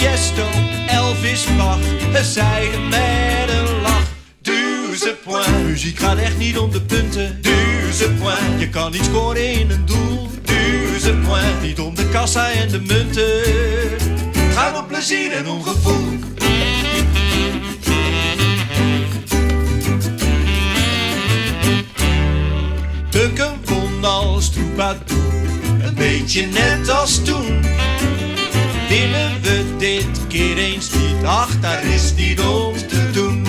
Chesto, 0.02 0.46
Elvis, 0.86 1.46
Bach 1.56 1.78
zeiden 2.24 2.88
met 2.88 3.48
een 3.48 3.80
lach. 3.82 4.06
Duze 4.40 5.16
point, 5.24 5.64
muziek 5.64 5.98
gaat 5.98 6.18
echt 6.18 6.38
niet 6.38 6.58
om 6.58 6.70
de 6.70 6.80
punten. 6.80 7.38
Duze 7.42 8.10
point, 8.10 8.60
je 8.60 8.68
kan 8.68 8.92
niet 8.92 9.04
scoren 9.04 9.52
in 9.52 9.70
een 9.70 9.86
doel. 9.86 10.30
Duze 10.42 11.14
point, 11.26 11.62
niet 11.62 11.80
om 11.80 11.94
de 11.94 12.08
kassa 12.08 12.50
en 12.50 12.68
de 12.68 12.80
munten. 12.80 13.42
Gaat 14.54 14.78
om 14.78 14.86
plezier 14.86 15.32
en 15.32 15.48
om 15.48 15.62
gevoel. 15.62 16.18
Duncan 23.10 23.54
won 23.64 24.04
als 24.04 24.50
troubadour. 24.50 25.32
Een 25.82 25.94
beetje 25.94 26.46
net 26.46 26.88
als 26.88 27.24
toen. 27.24 27.71
Ach 31.24 31.60
daar 31.60 31.84
is 31.84 32.14
niet 32.14 32.40
om 32.40 32.76
te 32.76 33.10
doen. 33.10 33.46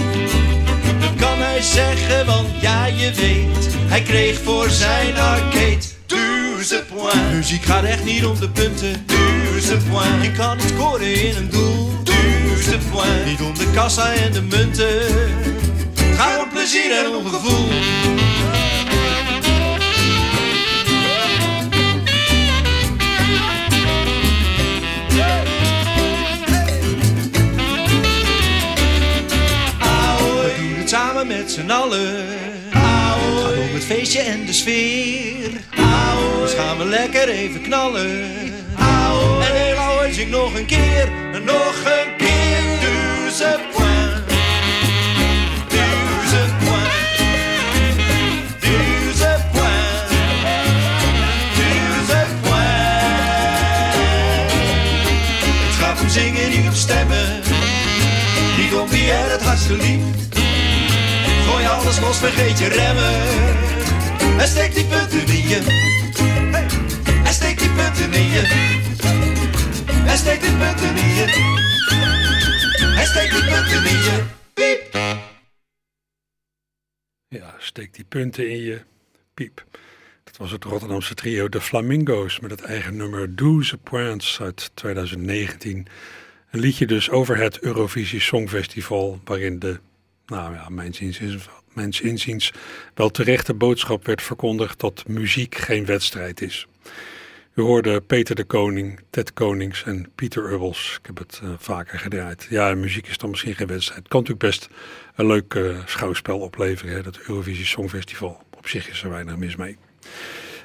Kan 1.20 1.40
hij 1.40 1.62
zeggen, 1.62 2.26
want 2.26 2.48
ja 2.62 2.86
je 2.86 3.12
weet, 3.12 3.68
hij 3.88 4.02
kreeg 4.02 4.40
voor 4.44 4.70
zijn 4.70 5.18
arcade 5.18 5.78
duizend 6.06 6.88
point. 6.88 7.32
Muziek 7.32 7.64
gaat 7.64 7.84
echt 7.84 8.04
niet 8.04 8.26
om 8.26 8.40
de 8.40 8.50
punten, 8.50 9.06
duizend 9.06 9.90
point. 9.90 10.24
Je 10.24 10.32
kan 10.32 10.58
niet 10.58 10.68
scoren 10.68 11.28
in 11.28 11.36
een 11.36 11.50
doel, 11.50 11.92
duizend 12.04 12.92
point. 12.92 13.26
Niet 13.26 13.42
om 13.42 13.58
de 13.58 13.72
kassa 13.74 14.14
en 14.14 14.32
de 14.32 14.42
munten, 14.42 15.02
ga 16.16 16.40
om 16.40 16.50
plezier 16.50 17.06
en 17.06 17.16
om 17.16 17.26
gevoel. 17.30 17.68
Samen 30.94 31.28
met 31.28 31.52
z'n 31.52 31.70
allen. 31.70 32.26
Gaat 32.72 33.58
om 33.58 33.74
het 33.74 33.84
feestje 33.84 34.20
en 34.20 34.46
de 34.46 34.54
sfeer. 34.54 35.50
Dus 36.42 36.54
gaan 36.54 36.78
we 36.78 36.86
lekker 36.86 37.30
even 37.30 37.62
knallen. 37.62 38.22
En 39.42 39.54
heel 39.54 39.76
ouwe 39.76 40.14
zing 40.14 40.30
nog 40.30 40.56
een 40.56 40.66
keer, 40.66 41.12
en 41.34 41.44
nog 41.44 41.76
een 41.86 42.18
keer. 42.18 42.80
Duizend 42.82 43.70
point. 43.72 44.28
Duizend 45.68 46.58
point. 46.58 47.16
Point. 49.52 50.10
Duizend 51.58 52.42
point. 52.42 52.74
Het 55.66 55.76
gaat 55.80 56.02
om 56.02 56.10
zingen, 56.10 56.50
niet 56.50 56.68
om 56.68 56.76
stemmen. 56.76 57.42
Niet 58.58 58.74
om 58.74 58.90
wie 58.90 59.12
er 59.12 59.32
het 59.32 59.42
hardste 59.42 59.74
lief. 59.78 60.23
Los, 62.02 62.18
vergeet 62.18 62.60
je 62.60 62.68
remmen. 62.68 63.22
En 64.40 64.48
steek 64.48 64.74
die 64.74 64.86
punten 64.86 65.28
in 65.28 65.48
je. 65.48 65.58
En 67.26 67.34
steek 67.34 67.60
die 67.60 67.70
punten 67.70 68.14
in 68.14 68.30
je. 68.30 68.42
En 70.06 70.18
steek 70.18 70.42
die 70.42 70.58
punten 70.58 70.96
in 70.96 71.14
je. 71.16 71.26
En 72.98 73.06
steek 73.06 73.32
die 73.32 73.46
punten 73.46 73.86
in 73.86 73.98
je. 73.98 74.24
Piep. 74.54 74.94
Ja, 77.28 77.56
steek 77.58 77.94
die 77.94 78.06
punten 78.06 78.50
in 78.50 78.62
je 78.62 78.82
piep. 79.34 79.66
Dat 80.24 80.38
was 80.38 80.52
het 80.52 80.64
Rotterdamse 80.64 81.14
trio 81.14 81.50
De 81.50 81.62
Flamingo's 81.62 82.40
met 82.40 82.52
het 82.52 82.62
eigen 82.62 82.96
nummer 82.96 83.36
Douze 83.36 83.78
Points 83.78 84.42
uit 84.42 84.72
2019. 84.74 85.88
Een 86.52 86.60
liedje 86.60 86.86
dus 86.86 87.10
over 87.10 87.38
het 87.38 87.60
Eurovisie 87.60 88.20
Songfestival, 88.20 89.20
waarin 89.24 89.60
de, 89.60 89.80
nou 90.26 90.54
ja, 90.54 90.70
mijn 90.70 90.94
inziens, 91.00 91.48
mijn 91.76 91.94
inziens 92.02 92.54
wel 92.94 93.10
terechte 93.10 93.54
boodschap 93.54 94.06
werd 94.06 94.22
verkondigd 94.22 94.80
dat 94.80 95.04
muziek 95.08 95.56
geen 95.56 95.86
wedstrijd 95.86 96.42
is. 96.42 96.68
U 97.56 97.62
hoorde 97.62 98.02
Peter 98.02 98.36
de 98.36 98.44
Koning, 98.44 99.00
Ted 99.10 99.34
Konings 99.34 99.84
en 99.84 100.08
Pieter 100.16 100.52
Ubbels. 100.52 100.98
Ik 101.00 101.06
heb 101.06 101.18
het 101.18 101.40
eh, 101.44 101.50
vaker 101.58 102.00
gedraaid. 102.00 102.48
Ja, 102.50 102.76
muziek 102.76 103.08
is 103.08 103.18
dan 103.18 103.30
misschien 103.30 103.56
geen 103.56 103.68
wedstrijd. 103.68 104.00
Het 104.00 104.08
kan 104.08 104.20
natuurlijk 104.20 104.48
best 104.48 104.70
een 105.16 105.28
leuk 105.28 105.54
eh, 105.54 105.86
schouwspel 105.86 106.40
opleveren, 106.40 106.94
hè, 106.94 107.02
dat 107.02 107.18
Eurovisie 107.18 107.66
Songfestival. 107.66 108.44
Op 108.58 108.68
zich 108.68 108.90
is 108.90 109.04
er 109.04 109.10
weinig 109.10 109.38
mis 109.38 109.56
mee. 109.56 109.78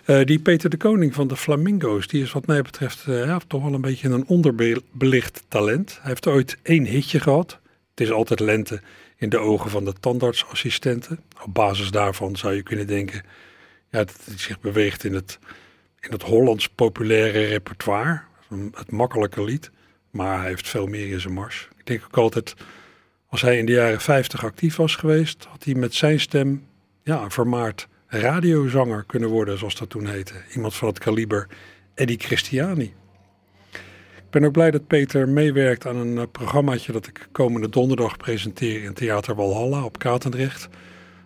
Eh, 0.04 0.24
die 0.24 0.38
Peter 0.38 0.70
de 0.70 0.76
Koning 0.76 1.14
van 1.14 1.28
de 1.28 1.36
Flamingo's, 1.36 2.06
die 2.06 2.22
is 2.22 2.32
wat 2.32 2.46
mij 2.46 2.62
betreft 2.62 3.02
ja, 3.06 3.40
toch 3.46 3.62
wel 3.62 3.74
een 3.74 3.80
beetje 3.80 4.08
een 4.08 4.26
onderbelicht 4.26 5.44
talent. 5.48 5.98
Hij 6.00 6.10
heeft 6.10 6.26
ooit 6.26 6.56
één 6.62 6.84
hitje 6.84 7.20
gehad. 7.20 7.58
Het 7.90 8.00
is 8.00 8.10
altijd 8.10 8.40
lente 8.40 8.80
in 9.18 9.28
de 9.28 9.38
ogen 9.38 9.70
van 9.70 9.84
de 9.84 9.92
tandartsassistenten. 9.92 11.20
Op 11.42 11.54
basis 11.54 11.90
daarvan 11.90 12.36
zou 12.36 12.54
je 12.54 12.62
kunnen 12.62 12.86
denken 12.86 13.22
ja, 13.90 13.98
dat 13.98 14.16
hij 14.24 14.38
zich 14.38 14.60
beweegt 14.60 15.04
in 15.04 15.14
het, 15.14 15.38
in 16.00 16.10
het 16.10 16.22
Hollands 16.22 16.68
populaire 16.68 17.44
repertoire. 17.44 18.20
Het 18.72 18.90
makkelijke 18.90 19.44
lied, 19.44 19.70
maar 20.10 20.38
hij 20.38 20.48
heeft 20.48 20.68
veel 20.68 20.86
meer 20.86 21.10
in 21.10 21.20
zijn 21.20 21.34
mars. 21.34 21.68
Ik 21.76 21.86
denk 21.86 22.04
ook 22.04 22.16
altijd, 22.16 22.54
als 23.28 23.42
hij 23.42 23.58
in 23.58 23.66
de 23.66 23.72
jaren 23.72 24.00
50 24.00 24.44
actief 24.44 24.76
was 24.76 24.96
geweest, 24.96 25.46
had 25.50 25.64
hij 25.64 25.74
met 25.74 25.94
zijn 25.94 26.20
stem 26.20 26.66
ja, 27.02 27.22
een 27.22 27.30
vermaard 27.30 27.88
radiozanger 28.06 29.04
kunnen 29.04 29.28
worden, 29.28 29.58
zoals 29.58 29.76
dat 29.76 29.90
toen 29.90 30.06
heette. 30.06 30.34
Iemand 30.54 30.74
van 30.74 30.88
het 30.88 30.98
kaliber 30.98 31.48
Eddie 31.94 32.18
Christiani. 32.18 32.94
Ik 34.28 34.34
ben 34.34 34.44
ook 34.44 34.52
blij 34.52 34.70
dat 34.70 34.86
Peter 34.86 35.28
meewerkt 35.28 35.86
aan 35.86 35.96
een 35.96 36.16
uh, 36.16 36.22
programmaatje 36.32 36.92
dat 36.92 37.06
ik 37.06 37.28
komende 37.32 37.68
donderdag 37.68 38.16
presenteer 38.16 38.82
in 38.82 38.92
Theater 38.92 39.34
Walhalla 39.34 39.84
op 39.84 39.98
Katendrecht. 39.98 40.68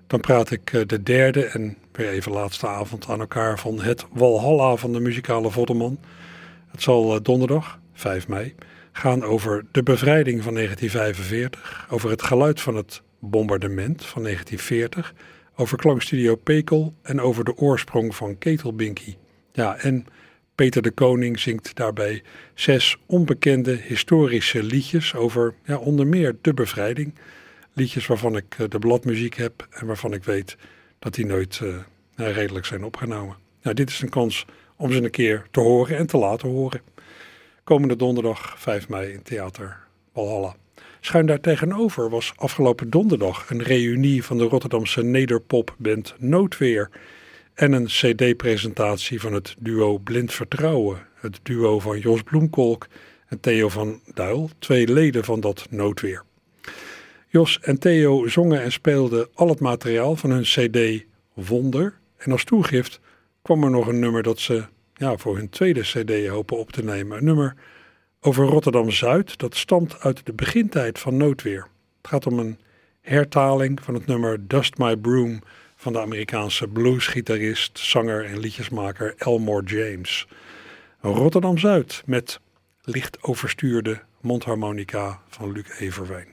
Dan 0.07 0.21
praat 0.21 0.51
ik 0.51 0.73
uh, 0.73 0.83
de 0.87 1.03
derde 1.03 1.45
en 1.45 1.77
weer 1.93 2.09
even 2.09 2.33
laatste 2.33 2.67
avond 2.67 3.09
aan 3.09 3.21
elkaar 3.21 3.59
van 3.59 3.81
het 3.81 4.07
Walhalla 4.13 4.77
van 4.77 4.93
de 4.93 5.01
muzikale 5.01 5.51
Vodderman. 5.51 5.99
Het 6.71 6.83
zal 6.83 7.15
uh, 7.15 7.21
donderdag, 7.23 7.79
5 7.93 8.29
mei, 8.29 8.55
gaan 8.93 9.25
over 9.25 9.65
de 9.73 9.83
bevrijding 9.83 10.43
van 10.43 10.55
1945, 10.55 11.87
over 11.91 12.11
het 12.11 12.23
geluid 12.23 12.61
van 12.61 12.77
het 12.77 13.03
bombardement 13.19 14.05
van 14.05 14.23
1940 14.23 15.15
over 15.57 15.77
klankstudio 15.77 16.35
Pekel 16.35 16.95
en 17.03 17.21
over 17.21 17.45
de 17.45 17.57
oorsprong 17.57 18.17
van 18.17 18.39
Ketelbinky. 18.39 19.17
Ja, 19.53 19.77
en 19.77 20.07
Peter 20.63 20.83
de 20.83 20.91
Koning 20.91 21.41
zingt 21.41 21.77
daarbij 21.77 22.23
zes 22.55 22.97
onbekende 23.07 23.79
historische 23.83 24.63
liedjes 24.63 25.15
over 25.15 25.55
ja, 25.65 25.77
onder 25.77 26.07
meer 26.07 26.37
de 26.41 26.55
bevrijding. 26.55 27.15
Liedjes 27.73 28.07
waarvan 28.07 28.37
ik 28.37 28.59
uh, 28.59 28.69
de 28.69 28.79
bladmuziek 28.79 29.35
heb 29.35 29.67
en 29.71 29.87
waarvan 29.87 30.13
ik 30.13 30.25
weet 30.25 30.57
dat 30.99 31.15
die 31.15 31.27
nooit 31.27 31.61
uh, 31.63 31.77
redelijk 32.15 32.67
zijn 32.67 32.85
opgenomen. 32.85 33.37
Nou, 33.63 33.77
dit 33.77 33.91
is 33.91 34.01
een 34.01 34.09
kans 34.09 34.45
om 34.77 34.93
ze 34.93 35.03
een 35.03 35.11
keer 35.11 35.47
te 35.51 35.61
horen 35.61 35.97
en 35.97 36.07
te 36.07 36.17
laten 36.17 36.49
horen. 36.49 36.81
Komende 37.65 37.97
donderdag 37.97 38.55
5 38.61 38.89
mei 38.89 39.13
in 39.13 39.23
Theater 39.23 39.77
Walhalla. 40.13 40.57
Schuin 41.01 41.27
daar 41.27 41.41
tegenover 41.41 42.11
was 42.11 42.33
afgelopen 42.37 42.91
donderdag 42.91 43.51
een 43.51 43.63
reunie 43.63 44.25
van 44.25 44.39
de 44.39 44.45
Rotterdamse 44.45 45.03
nederpopband 45.03 46.15
Noodweer 46.19 46.91
en 47.55 47.73
een 47.73 47.87
cd-presentatie 47.87 49.21
van 49.21 49.33
het 49.33 49.55
duo 49.59 49.99
Blind 49.99 50.33
Vertrouwen, 50.33 51.07
het 51.15 51.41
duo 51.43 51.79
van 51.79 51.99
Jos 51.99 52.23
Bloemkolk 52.23 52.87
en 53.27 53.41
Theo 53.41 53.69
van 53.69 54.01
Duil, 54.15 54.51
twee 54.59 54.93
leden 54.93 55.25
van 55.25 55.41
dat 55.41 55.67
Noodweer. 55.71 56.25
Jos 57.29 57.61
en 57.61 57.79
Theo 57.79 58.29
zongen 58.29 58.63
en 58.63 58.73
speelden 58.73 59.29
al 59.35 59.49
het 59.49 59.61
materiaal 59.61 60.17
van 60.17 60.31
hun 60.31 60.43
cd 60.43 61.05
Wonder 61.33 61.99
en 62.17 62.33
als 62.33 62.45
toegift 62.45 63.01
kwam 63.43 63.65
er 63.65 63.71
nog 63.71 63.87
een 63.87 63.99
nummer 63.99 64.23
dat 64.23 64.39
ze 64.39 64.65
ja, 64.95 65.17
voor 65.17 65.37
hun 65.37 65.49
tweede 65.49 65.81
cd 65.81 66.29
hopen 66.29 66.59
op 66.59 66.73
te 66.73 66.85
nemen, 66.85 67.19
een 67.19 67.25
nummer 67.25 67.55
over 68.21 68.45
Rotterdam-Zuid. 68.47 69.39
Dat 69.39 69.57
stamt 69.57 70.01
uit 70.01 70.27
de 70.27 70.33
begintijd 70.33 70.99
van 70.99 71.17
Noodweer. 71.17 71.67
Het 72.01 72.11
gaat 72.11 72.27
om 72.27 72.39
een 72.39 72.59
hertaling 73.01 73.83
van 73.83 73.95
het 73.95 74.07
nummer 74.07 74.49
Dust 74.49 74.79
My 74.79 74.97
Broom 74.97 75.41
van 75.83 75.93
de 75.93 76.01
Amerikaanse 76.01 76.69
bluesgitarist, 76.69 77.79
zanger 77.79 78.25
en 78.25 78.39
liedjesmaker 78.39 79.15
Elmore 79.17 79.65
James. 79.65 80.27
Rotterdam-Zuid 81.01 82.03
met 82.07 82.41
licht 82.83 83.23
overstuurde 83.23 84.03
mondharmonica 84.21 85.21
van 85.29 85.53
Luc 85.53 85.79
Everwijn. 85.79 86.29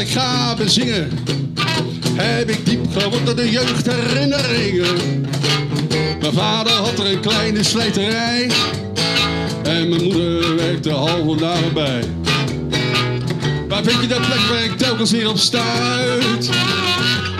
Ik 0.00 0.08
ga 0.08 0.54
bezingen, 0.54 1.10
heb 2.14 2.50
ik 2.50 2.66
diep 2.66 2.80
gewonderde 2.92 3.50
jeugdherinneringen. 3.50 5.26
Mijn 6.20 6.32
vader 6.32 6.72
had 6.72 6.98
er 6.98 7.12
een 7.12 7.20
kleine 7.20 7.62
slijterij 7.62 8.50
en 9.62 9.88
mijn 9.88 10.02
moeder 10.02 10.56
werkte 10.56 10.90
halve 10.90 11.36
dagen 11.36 11.72
bij. 11.72 12.04
Waar 13.68 13.82
vind 13.82 14.00
je 14.00 14.06
de 14.06 14.14
plek 14.14 14.40
waar 14.50 14.64
ik 14.64 14.76
telkens 14.76 15.10
weer 15.10 15.28
op 15.28 15.38
stuit? 15.38 16.50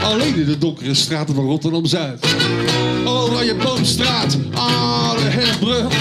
Alleen 0.02 0.36
in 0.36 0.46
de 0.46 0.58
donkere 0.58 0.94
straten 0.94 1.34
van 1.34 1.44
Rotterdam-Zuid. 1.44 2.26
Oranje 3.04 3.54
Boomstraat, 3.54 4.38
aan 4.54 5.16
de 5.16 5.22
Herbrug. 5.22 5.92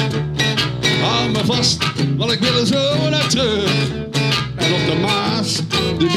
Hou 1.02 1.30
me 1.32 1.46
vast, 1.46 1.78
want 2.18 2.32
ik 2.32 2.40
wil 2.40 2.60
er 2.60 2.68
zo 2.68 3.10
naar 3.10 3.30
terug. 3.30 4.09
Op 4.74 4.86
de 4.86 4.96
Maas, 5.02 5.56
de 5.98 6.08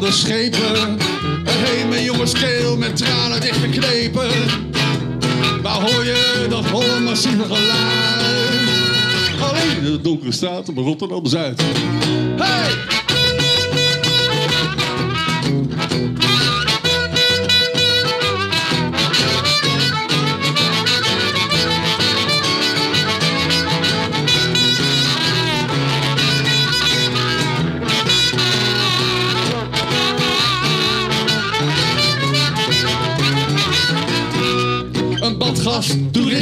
de 0.00 0.12
schepen. 0.12 0.98
En 1.44 1.64
heen 1.64 1.88
mijn 1.88 2.04
jongens 2.04 2.32
keel 2.32 2.76
met 2.76 2.96
tranen 2.96 3.40
dichtgeknepen. 3.40 4.30
Waar 5.62 5.80
hoor 5.80 6.04
je 6.04 6.46
dat 6.48 6.64
holle 6.64 7.00
massieve 7.00 7.44
geluid? 7.44 8.30
Alleen 9.40 9.76
in 9.76 9.92
de 9.92 10.00
donkere 10.00 10.32
straat 10.32 10.68
op 10.68 10.76
Rotterdam-Zuid. 10.76 11.62
Hey! 12.36 13.09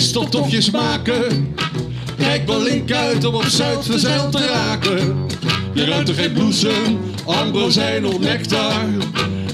Topjes 0.07 0.71
maken. 0.71 1.55
Kijk 2.17 2.47
wel 2.47 2.63
link 2.63 2.93
uit 2.93 3.25
om 3.25 3.35
op 3.35 3.45
Zuid 3.45 3.85
verzeild 3.85 4.33
te 4.33 4.47
raken. 4.47 5.27
Je 5.75 5.85
ruikt 5.85 6.09
er 6.09 6.15
geen 6.15 6.33
bloesem, 6.33 7.01
ambrosijn 7.25 8.07
of 8.07 8.19
nectar. 8.19 8.85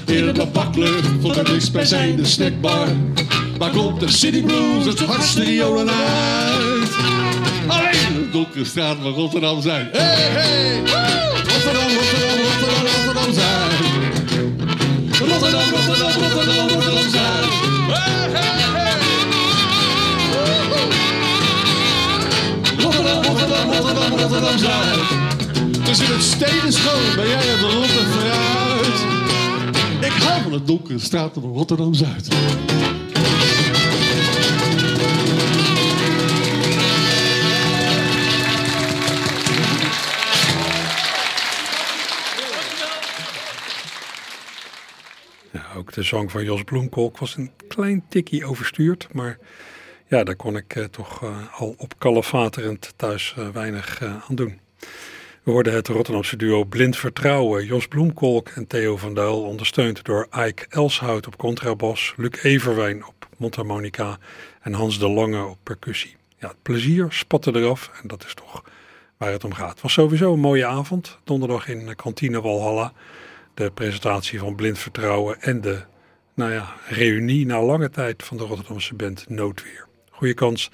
In 0.07 0.29
een 0.29 0.53
baklucht 0.53 1.09
voor 1.21 1.33
de 1.33 1.43
dichtstbijzijnde 1.43 2.25
snackbar. 2.25 2.89
Waar 3.59 3.71
komt 3.71 4.01
de 4.01 4.09
City 4.09 4.43
Blues 4.43 4.85
het 4.85 5.01
hardste 5.01 5.45
riolen 5.45 5.89
uit? 5.91 6.91
Alleen 7.67 8.15
de 8.15 8.29
donkere 8.33 8.65
straat 8.65 8.97
van 9.03 9.13
Rotterdam 9.13 9.63
zijn. 9.63 9.89
Hey, 9.93 10.31
hey! 10.31 11.34
Rotterdam, 24.25 24.51
Rotterdam 24.51 24.59
zijn. 24.59 25.85
Tussen 25.85 26.07
het 26.07 26.23
steden 26.23 26.73
schoon 26.73 27.15
ben 27.17 27.29
jij 27.29 27.43
het 27.43 27.61
rotte 27.61 28.05
fruit. 28.11 29.23
Ik 30.05 30.23
hou 30.23 30.43
van 30.43 30.53
de 30.53 30.63
donkere 30.63 30.99
straten 30.99 31.43
van 31.43 31.53
Rotterdam-Zuid. 31.53 32.29
Ja, 45.53 45.63
ook 45.77 45.93
de 45.93 46.03
zang 46.03 46.31
van 46.31 46.45
Jos 46.45 46.63
Bloemkolk 46.63 47.19
was 47.19 47.37
een 47.37 47.51
klein 47.69 48.05
tikkie 48.09 48.47
overstuurd. 48.47 49.09
Maar 49.13 49.39
ja, 50.15 50.25
daar 50.25 50.37
kon 50.37 50.57
ik 50.57 50.77
eh, 50.77 50.85
toch 50.85 51.23
eh, 51.23 51.61
al 51.61 51.75
op 51.79 51.99
kalefaterend 51.99 52.93
thuis 52.97 53.35
eh, 53.37 53.49
weinig 53.49 54.03
aan 54.03 54.35
doen. 54.35 54.61
We 55.43 55.51
hoorden 55.51 55.75
het 55.75 55.89
Rotterdamse 55.89 56.37
duo 56.37 56.65
Blind 56.65 56.97
Vertrouwen, 56.97 57.65
Jos 57.67 57.89
Bloemkolk 57.89 58.49
en 58.49 58.67
Theo 58.67 58.97
van 58.97 59.15
Duil, 59.15 59.43
ondersteund 59.43 60.05
door 60.05 60.29
Ike 60.47 60.67
Elshout 60.69 61.27
op 61.27 61.37
contrabas, 61.37 62.15
Luc 62.17 62.43
Everwijn 62.43 63.07
op 63.07 63.29
mondharmonica 63.37 64.19
en 64.61 64.73
Hans 64.73 64.99
de 64.99 65.09
Lange 65.09 65.45
op 65.45 65.59
percussie. 65.63 66.17
Ja, 66.39 66.49
het 66.49 66.63
plezier 66.63 67.07
spatte 67.13 67.57
eraf 67.57 67.91
en 68.03 68.09
dat 68.09 68.25
is 68.25 68.35
toch 68.35 68.65
waar 69.17 69.33
het 69.33 69.45
om 69.45 69.55
gaat. 69.55 69.71
Het 69.71 69.81
was 69.81 69.93
sowieso 69.93 70.33
een 70.33 70.41
mooie 70.41 70.67
avond, 70.67 71.19
donderdag 71.25 71.69
in 71.69 71.97
kantine 71.97 72.41
Walhalla. 72.41 72.93
De 73.55 73.71
presentatie 73.71 74.39
van 74.39 74.55
Blind 74.55 74.79
Vertrouwen 74.79 75.41
en 75.41 75.61
de 75.61 75.83
nou 76.35 76.53
ja, 76.53 76.75
reunie 76.89 77.47
na 77.47 77.63
lange 77.63 77.91
tijd 77.91 78.23
van 78.23 78.37
de 78.37 78.45
Rotterdamse 78.45 78.95
band 78.95 79.29
Noodweer. 79.29 79.84
Goede 80.15 80.35
kans 80.35 80.71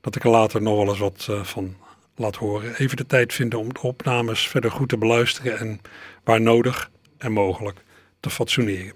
dat 0.00 0.16
ik 0.16 0.24
er 0.24 0.30
later 0.30 0.62
nog 0.62 0.76
wel 0.76 0.88
eens 0.88 0.98
wat 0.98 1.26
eh, 1.30 1.44
van 1.44 1.76
laat 2.16 2.36
horen. 2.36 2.74
Even 2.74 2.96
de 2.96 3.06
tijd 3.06 3.32
vinden 3.32 3.58
om 3.58 3.72
de 3.72 3.82
opnames 3.82 4.48
verder 4.48 4.70
goed 4.70 4.88
te 4.88 4.98
beluisteren 4.98 5.58
en 5.58 5.80
waar 6.24 6.40
nodig 6.40 6.90
en 7.18 7.32
mogelijk 7.32 7.78
te 8.20 8.30
fatsoeneren. 8.30 8.92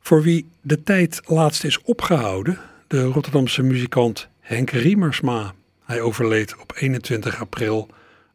Voor 0.00 0.22
wie 0.22 0.48
de 0.60 0.82
tijd 0.82 1.20
laatst 1.24 1.64
is 1.64 1.82
opgehouden, 1.82 2.58
de 2.86 3.04
Rotterdamse 3.04 3.62
muzikant 3.62 4.28
Henk 4.40 4.70
Riemersma. 4.70 5.54
Hij 5.84 6.00
overleed 6.00 6.56
op 6.56 6.72
21 6.76 7.40
april 7.40 7.88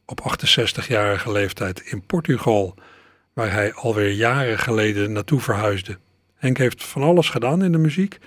op 0.05 0.35
68-jarige 0.37 1.31
leeftijd 1.31 1.81
in 1.85 2.05
Portugal, 2.05 2.75
waar 3.33 3.51
hij 3.51 3.73
alweer 3.73 4.11
jaren 4.11 4.59
geleden 4.59 5.11
naartoe 5.11 5.39
verhuisde. 5.39 5.97
Henk 6.35 6.57
heeft 6.57 6.83
van 6.83 7.01
alles 7.01 7.29
gedaan 7.29 7.63
in 7.63 7.71
de 7.71 7.77
muziek, 7.77 8.17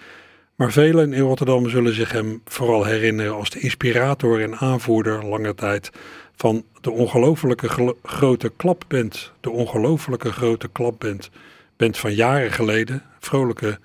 maar 0.57 0.73
velen 0.73 1.13
in 1.13 1.23
Rotterdam 1.23 1.69
zullen 1.69 1.95
zich 1.95 2.13
hem 2.13 2.41
vooral 2.45 2.85
herinneren 2.85 3.35
als 3.35 3.51
de 3.51 3.61
inspirator 3.61 4.43
en 4.43 4.57
aanvoerder 4.57 5.27
lange 5.27 5.55
tijd 5.55 5.91
van 6.37 6.65
de 6.81 6.91
ongelofelijke 6.91 7.69
gelo- 7.69 7.99
grote 8.03 8.53
klapband. 8.57 9.33
De 9.41 9.51
ongelofelijke 9.51 10.33
grote 10.33 10.69
klapband. 10.69 11.31
Band 11.77 11.99
van 11.99 12.15
jaren 12.15 12.53
geleden. 12.53 13.03
Vrolijke, 13.21 13.79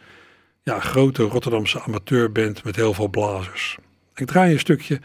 ja, 0.64 0.80
grote 0.80 1.24
Rotterdamse 1.24 1.82
amateurband 1.82 2.64
met 2.64 2.76
heel 2.76 2.94
veel 2.94 3.08
blazers. 3.08 3.78
Ik 4.16 4.28
draai 4.28 4.54
een 4.54 4.60
stukje 4.60 5.00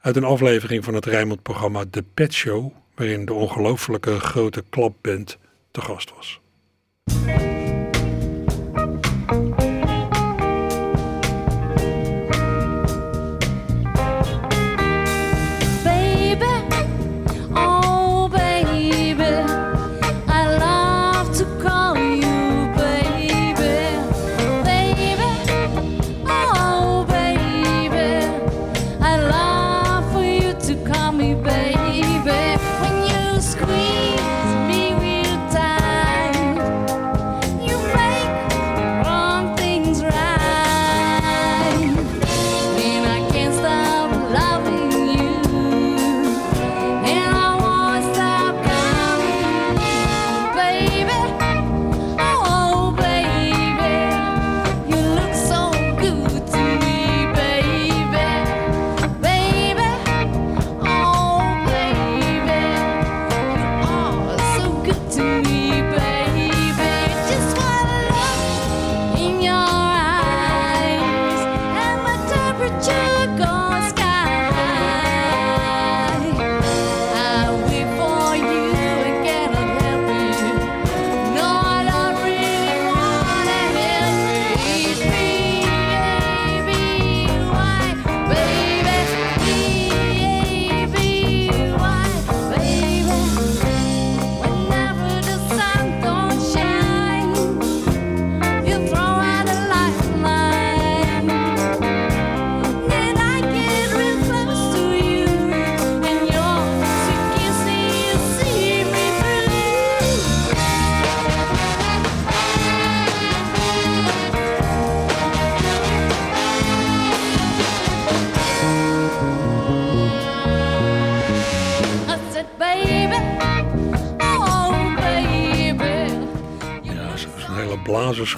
uit 0.00 0.16
een 0.16 0.24
aflevering 0.24 0.84
van 0.84 0.94
het 0.94 1.04
Rijnmond-programma 1.06 1.84
The 1.90 2.04
Pet 2.14 2.32
Show, 2.32 2.72
waarin 2.94 3.24
de 3.24 3.32
ongelofelijke 3.32 4.20
grote 4.20 4.64
klapband 4.70 5.38
te 5.70 5.80
gast 5.80 6.12
was. 6.14 6.40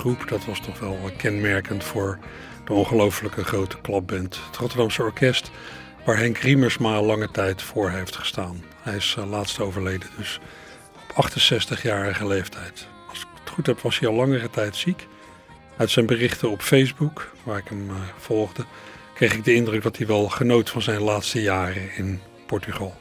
Blazersgroep. 0.01 0.29
Dat 0.29 0.45
was 0.45 0.61
toch 0.61 0.79
wel 0.79 1.11
kenmerkend 1.17 1.85
voor 1.85 2.19
de 2.65 2.73
ongelooflijke 2.73 3.45
grote 3.45 3.81
klapband. 3.81 4.41
Het 4.47 4.57
Rotterdamse 4.57 5.03
Orkest, 5.03 5.51
waar 6.05 6.19
Henk 6.19 6.39
Riemersma 6.39 7.03
lange 7.03 7.31
tijd 7.31 7.63
voor 7.63 7.91
heeft 7.91 8.17
gestaan. 8.17 8.65
Hij 8.83 8.97
is 8.97 9.17
uh, 9.19 9.31
laatst 9.31 9.61
overleden, 9.61 10.09
dus 10.17 10.41
op 11.15 11.27
68-jarige 11.27 12.27
leeftijd. 12.27 12.89
Als 13.09 13.21
ik 13.21 13.27
het 13.41 13.51
goed 13.51 13.67
heb, 13.67 13.81
was 13.81 13.99
hij 13.99 14.09
al 14.09 14.15
langere 14.15 14.51
tijd 14.51 14.77
ziek. 14.77 15.07
Uit 15.77 15.91
zijn 15.91 16.07
berichten 16.07 16.51
op 16.51 16.63
Facebook, 16.63 17.31
waar 17.43 17.59
ik 17.59 17.69
hem 17.69 17.91
uh, 17.91 17.97
volgde, 18.19 18.65
kreeg 19.15 19.35
ik 19.35 19.45
de 19.45 19.55
indruk 19.55 19.83
dat 19.83 19.97
hij 19.97 20.07
wel 20.07 20.29
genoot 20.29 20.71
van 20.71 20.83
zijn 20.83 21.01
laatste 21.01 21.43
jaren 21.43 21.97
in 21.97 22.21
Portugal. 22.47 22.97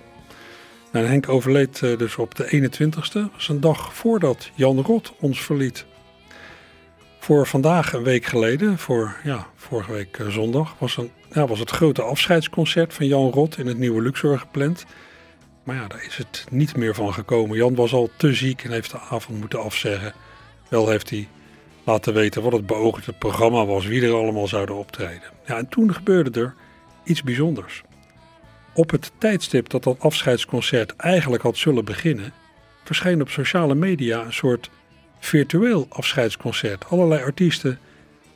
En 0.91 1.07
Henk 1.07 1.29
overleed 1.29 1.79
dus 1.79 2.15
op 2.15 2.35
de 2.35 2.69
21ste, 2.71 3.11
dat 3.11 3.29
is 3.37 3.47
een 3.47 3.61
dag 3.61 3.93
voordat 3.93 4.49
Jan 4.55 4.81
Rot 4.81 5.13
ons 5.19 5.41
verliet. 5.41 5.85
Voor 7.29 7.47
vandaag, 7.47 7.93
een 7.93 8.03
week 8.03 8.25
geleden, 8.25 8.77
voor 8.77 9.15
ja, 9.23 9.47
vorige 9.55 9.91
week 9.91 10.17
uh, 10.17 10.27
zondag, 10.27 10.75
was, 10.77 10.97
een, 10.97 11.11
ja, 11.31 11.47
was 11.47 11.59
het 11.59 11.69
grote 11.69 12.01
afscheidsconcert 12.01 12.93
van 12.93 13.05
Jan 13.05 13.31
Rot 13.31 13.57
in 13.57 13.67
het 13.67 13.77
Nieuwe 13.77 14.01
Luxor 14.01 14.39
gepland. 14.39 14.85
Maar 15.63 15.75
ja, 15.75 15.87
daar 15.87 16.05
is 16.05 16.17
het 16.17 16.45
niet 16.51 16.75
meer 16.75 16.95
van 16.95 17.13
gekomen. 17.13 17.57
Jan 17.57 17.75
was 17.75 17.93
al 17.93 18.09
te 18.17 18.33
ziek 18.33 18.63
en 18.63 18.71
heeft 18.71 18.91
de 18.91 18.99
avond 18.99 19.39
moeten 19.39 19.63
afzeggen. 19.63 20.13
Wel 20.69 20.89
heeft 20.89 21.09
hij 21.09 21.27
laten 21.83 22.13
weten 22.13 22.41
wat 22.41 22.51
het 22.51 22.65
beoogde 22.65 23.13
programma 23.13 23.65
was, 23.65 23.85
wie 23.85 24.05
er 24.05 24.13
allemaal 24.13 24.47
zouden 24.47 24.75
optreden. 24.75 25.31
Ja, 25.45 25.57
en 25.57 25.67
toen 25.67 25.93
gebeurde 25.93 26.39
er 26.39 26.55
iets 27.03 27.23
bijzonders. 27.23 27.81
Op 28.73 28.89
het 28.91 29.11
tijdstip 29.17 29.69
dat 29.69 29.83
dat 29.83 29.99
afscheidsconcert 29.99 30.95
eigenlijk 30.95 31.43
had 31.43 31.57
zullen 31.57 31.85
beginnen, 31.85 32.33
verscheen 32.83 33.21
op 33.21 33.29
sociale 33.29 33.75
media 33.75 34.21
een 34.21 34.33
soort 34.33 34.69
virtueel 35.19 35.85
afscheidsconcert. 35.89 36.85
Allerlei 36.89 37.23
artiesten 37.23 37.79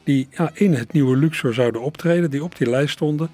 die 0.03 0.27
ja, 0.31 0.51
in 0.53 0.73
het 0.73 0.93
nieuwe 0.93 1.17
Luxor 1.17 1.53
zouden 1.53 1.81
optreden, 1.81 2.31
die 2.31 2.43
op 2.43 2.57
die 2.57 2.69
lijst 2.69 2.93
stonden, 2.93 3.29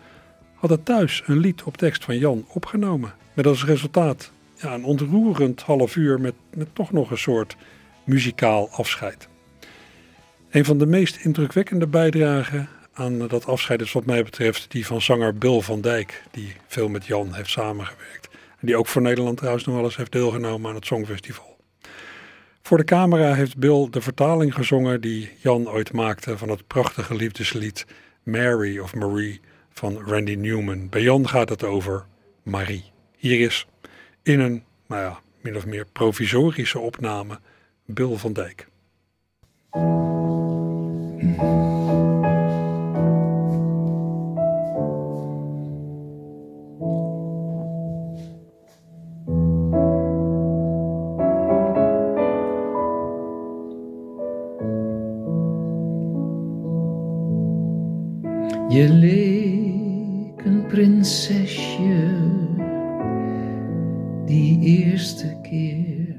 hadden 0.53 0.83
thuis 0.83 1.23
een 1.25 1.37
lied 1.37 1.63
op 1.63 1.77
tekst 1.77 2.03
van 2.03 2.17
Jan 2.17 2.45
opgenomen. 2.47 3.13
Met 3.33 3.47
als 3.47 3.65
resultaat 3.65 4.31
ja, 4.55 4.73
een 4.73 4.83
ontroerend 4.83 5.61
half 5.61 5.95
uur 5.95 6.19
met, 6.19 6.33
met 6.53 6.67
toch 6.73 6.91
nog 6.91 7.11
een 7.11 7.17
soort 7.17 7.55
muzikaal 8.03 8.69
afscheid. 8.71 9.27
Een 10.49 10.65
van 10.65 10.77
de 10.77 10.85
meest 10.85 11.25
indrukwekkende 11.25 11.87
bijdragen 11.87 12.69
aan 12.93 13.27
dat 13.27 13.45
afscheid 13.45 13.81
is 13.81 13.91
wat 13.91 14.05
mij 14.05 14.23
betreft 14.23 14.71
die 14.71 14.85
van 14.85 15.01
zanger 15.01 15.37
Bill 15.37 15.61
van 15.61 15.81
Dijk, 15.81 16.23
die 16.31 16.53
veel 16.67 16.89
met 16.89 17.05
Jan 17.05 17.33
heeft 17.33 17.49
samengewerkt. 17.49 18.29
En 18.59 18.67
die 18.67 18.77
ook 18.77 18.87
voor 18.87 19.01
Nederland 19.01 19.37
trouwens 19.37 19.65
nog 19.65 19.75
wel 19.75 19.83
eens 19.83 19.95
heeft 19.95 20.11
deelgenomen 20.11 20.69
aan 20.69 20.75
het 20.75 20.85
Songfestival. 20.85 21.48
Voor 22.69 22.77
de 22.77 22.83
camera 22.83 23.33
heeft 23.33 23.57
Bill 23.57 23.87
de 23.89 24.01
vertaling 24.01 24.53
gezongen 24.53 25.01
die 25.01 25.29
Jan 25.37 25.69
ooit 25.69 25.93
maakte 25.93 26.37
van 26.37 26.49
het 26.49 26.67
prachtige 26.67 27.15
liefdeslied 27.15 27.85
Mary 28.23 28.79
of 28.79 28.95
Marie 28.95 29.41
van 29.69 29.97
Randy 30.05 30.35
Newman. 30.35 30.89
Bij 30.89 31.01
Jan 31.01 31.29
gaat 31.29 31.49
het 31.49 31.63
over 31.63 32.05
Marie. 32.43 32.83
Hier 33.17 33.39
is 33.39 33.67
in 34.23 34.39
een, 34.39 34.63
nou 34.87 35.01
ja, 35.01 35.19
min 35.41 35.55
of 35.55 35.65
meer 35.65 35.85
provisorische 35.91 36.79
opname 36.79 37.39
Bill 37.85 38.15
van 38.15 38.33
Dijk. 38.33 38.67
Je 58.69 58.89
leek 58.89 60.45
een 60.45 60.65
prinsesje 60.67 62.07
die 64.25 64.59
eerste 64.59 65.37
keer 65.41 66.15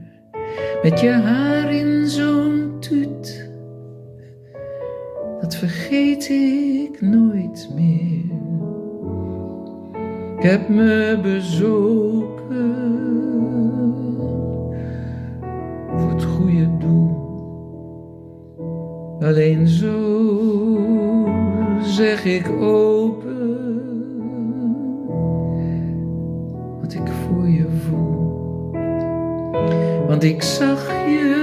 met 0.83 1.01
je 1.01 1.11
haar 1.11 1.73
in 1.73 2.07
zo'n 2.07 2.77
tuut. 2.81 3.51
Dat 5.41 5.57
vergeet 5.57 6.29
ik 6.29 7.01
nooit 7.01 7.71
meer. 7.75 8.39
Ik 10.37 10.43
heb 10.43 10.69
me 10.69 11.19
bezoken 11.23 12.75
voor 15.97 16.11
het 16.11 16.25
goede 16.25 16.77
doel. 16.79 17.19
Alleen 19.21 19.69
zo 19.69 20.20
zeg 22.01 22.25
ik 22.25 22.49
open 22.49 23.81
wat 26.81 26.93
ik 26.93 27.09
voor 27.09 27.49
je 27.49 27.67
voel. 27.87 28.71
Want 30.07 30.23
ik 30.23 30.43
zag 30.43 30.89
je 30.89 31.40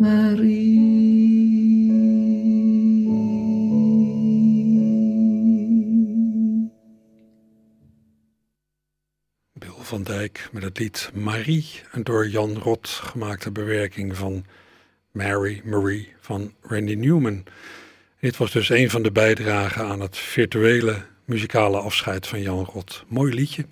Marie. 0.00 0.84
Bill 9.52 9.70
van 9.80 10.02
Dijk 10.02 10.48
met 10.52 10.62
het 10.62 10.78
lied 10.78 11.10
Marie, 11.14 11.66
een 11.92 12.04
door 12.04 12.28
Jan 12.28 12.58
Rot 12.58 12.88
gemaakte 12.88 13.50
bewerking 13.50 14.16
van 14.16 14.44
Mary 15.10 15.60
Marie 15.64 16.12
van 16.20 16.54
Randy 16.60 16.94
Newman. 16.94 17.44
Dit 18.20 18.36
was 18.36 18.52
dus 18.52 18.68
een 18.68 18.90
van 18.90 19.02
de 19.02 19.12
bijdragen 19.12 19.84
aan 19.84 20.00
het 20.00 20.16
virtuele 20.16 21.02
muzikale 21.24 21.78
afscheid 21.78 22.26
van 22.26 22.40
Jan 22.40 22.64
Rot. 22.64 23.04
Mooi 23.08 23.34
liedje. 23.34 23.66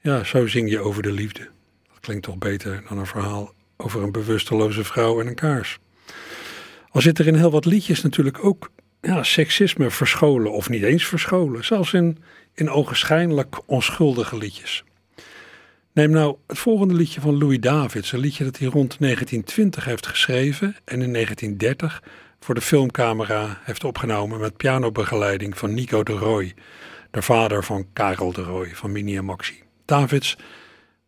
Ja, 0.00 0.24
zo 0.24 0.46
zing 0.46 0.70
je 0.70 0.78
over 0.78 1.02
de 1.02 1.12
liefde. 1.12 1.48
Dat 1.88 2.00
klinkt 2.00 2.22
toch 2.22 2.38
beter 2.38 2.82
dan 2.88 2.98
een 2.98 3.06
verhaal 3.06 3.54
over 3.80 4.02
een 4.02 4.12
bewusteloze 4.12 4.84
vrouw 4.84 5.20
en 5.20 5.26
een 5.26 5.34
kaars. 5.34 5.78
Al 6.90 7.00
zit 7.00 7.18
er 7.18 7.26
in 7.26 7.34
heel 7.34 7.50
wat 7.50 7.64
liedjes 7.64 8.02
natuurlijk 8.02 8.44
ook 8.44 8.70
ja, 9.00 9.22
seksisme 9.22 9.90
verscholen 9.90 10.52
of 10.52 10.68
niet 10.68 10.82
eens 10.82 11.04
verscholen. 11.04 11.64
Zelfs 11.64 11.92
in, 11.92 12.18
in 12.54 12.70
ogenschijnlijk 12.70 13.56
onschuldige 13.66 14.36
liedjes. 14.36 14.84
Neem 15.92 16.10
nou 16.10 16.36
het 16.46 16.58
volgende 16.58 16.94
liedje 16.94 17.20
van 17.20 17.38
Louis 17.38 17.60
Davids, 17.60 18.12
een 18.12 18.18
liedje 18.18 18.44
dat 18.44 18.58
hij 18.58 18.68
rond 18.68 18.96
1920 18.98 19.84
heeft 19.84 20.06
geschreven 20.06 20.76
en 20.84 21.02
in 21.02 21.12
1930 21.12 22.02
voor 22.40 22.54
de 22.54 22.60
filmcamera 22.60 23.60
heeft 23.62 23.84
opgenomen 23.84 24.40
met 24.40 24.56
pianobegeleiding 24.56 25.58
van 25.58 25.74
Nico 25.74 26.02
de 26.02 26.12
Roy, 26.12 26.54
de 27.10 27.22
vader 27.22 27.64
van 27.64 27.86
Karel 27.92 28.32
de 28.32 28.42
Roy 28.42 28.74
van 28.74 28.92
Mini 28.92 29.16
en 29.16 29.24
Maxi. 29.24 29.62
Davids 29.84 30.36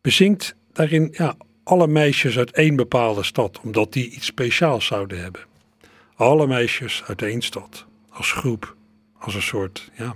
bezingt 0.00 0.54
daarin 0.72 1.08
ja, 1.12 1.36
alle 1.64 1.86
meisjes 1.86 2.38
uit 2.38 2.50
één 2.50 2.76
bepaalde 2.76 3.22
stad, 3.22 3.60
omdat 3.62 3.92
die 3.92 4.10
iets 4.10 4.26
speciaals 4.26 4.86
zouden 4.86 5.20
hebben. 5.20 5.40
Alle 6.14 6.46
meisjes 6.46 7.02
uit 7.06 7.22
één 7.22 7.42
stad, 7.42 7.86
als 8.08 8.32
groep, 8.32 8.76
als 9.18 9.34
een 9.34 9.42
soort 9.42 9.90
ja, 9.96 10.14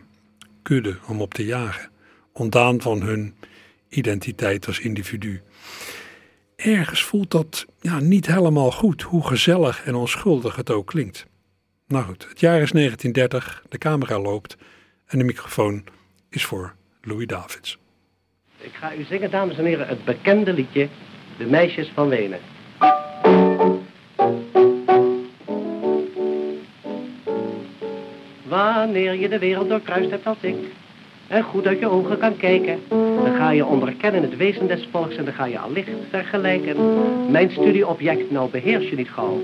kudde 0.63 0.99
om 1.07 1.21
op 1.21 1.35
te 1.35 1.45
jagen, 1.45 1.91
ontdaan 2.33 2.81
van 2.81 3.03
hun 3.03 3.35
identiteit 3.89 4.67
als 4.67 4.81
individu. 4.81 5.43
Ergens 6.57 7.03
voelt 7.03 7.31
dat 7.31 7.67
ja, 7.81 8.01
niet 8.01 8.27
helemaal 8.27 8.71
goed, 8.71 9.03
hoe 9.03 9.27
gezellig 9.27 9.85
en 9.85 9.95
onschuldig 9.95 10.57
het 10.57 10.71
ook 10.71 10.87
klinkt. 10.87 11.27
Nou 11.87 12.05
goed, 12.05 12.29
het 12.29 12.41
jaar 12.41 12.61
is 12.61 12.71
1930, 12.71 13.65
de 13.69 13.79
camera 13.79 14.19
loopt 14.19 14.57
en 15.07 15.19
de 15.19 15.25
microfoon 15.25 15.85
is 16.31 16.45
voor 16.45 16.75
Louis 17.03 17.27
Davids. 17.27 17.79
Ik 18.59 18.73
ga 18.73 18.95
u 18.95 19.05
zingen, 19.05 19.31
dames 19.31 19.59
en 19.59 19.65
heren, 19.65 19.89
het 19.89 20.05
bekende 20.05 20.53
liedje 20.53 20.89
De 21.39 21.45
Meisjes 21.45 21.91
van 21.95 22.09
Wenen. 22.09 22.39
Wanneer 28.49 29.15
je 29.15 29.29
de 29.29 29.39
wereld 29.39 29.69
doorkruist 29.69 30.11
hebt 30.11 30.27
als 30.27 30.37
ik 30.41 30.57
en 31.27 31.43
goed 31.43 31.67
uit 31.67 31.79
je 31.79 31.89
ogen 31.89 32.19
kan 32.19 32.37
kijken, 32.37 32.81
dan 32.89 33.35
ga 33.37 33.51
je 33.51 33.67
onderkennen 33.67 34.23
het 34.23 34.37
wezen 34.37 34.67
des 34.67 34.89
volks 34.91 35.17
en 35.17 35.25
dan 35.25 35.35
ga 35.35 35.45
je 35.45 35.59
allicht 35.59 35.91
vergelijken. 36.11 36.77
Mijn 37.31 37.51
studieobject, 37.51 38.31
nou 38.31 38.51
beheers 38.51 38.89
je 38.89 38.97
niet 38.97 39.11
gauw. 39.11 39.41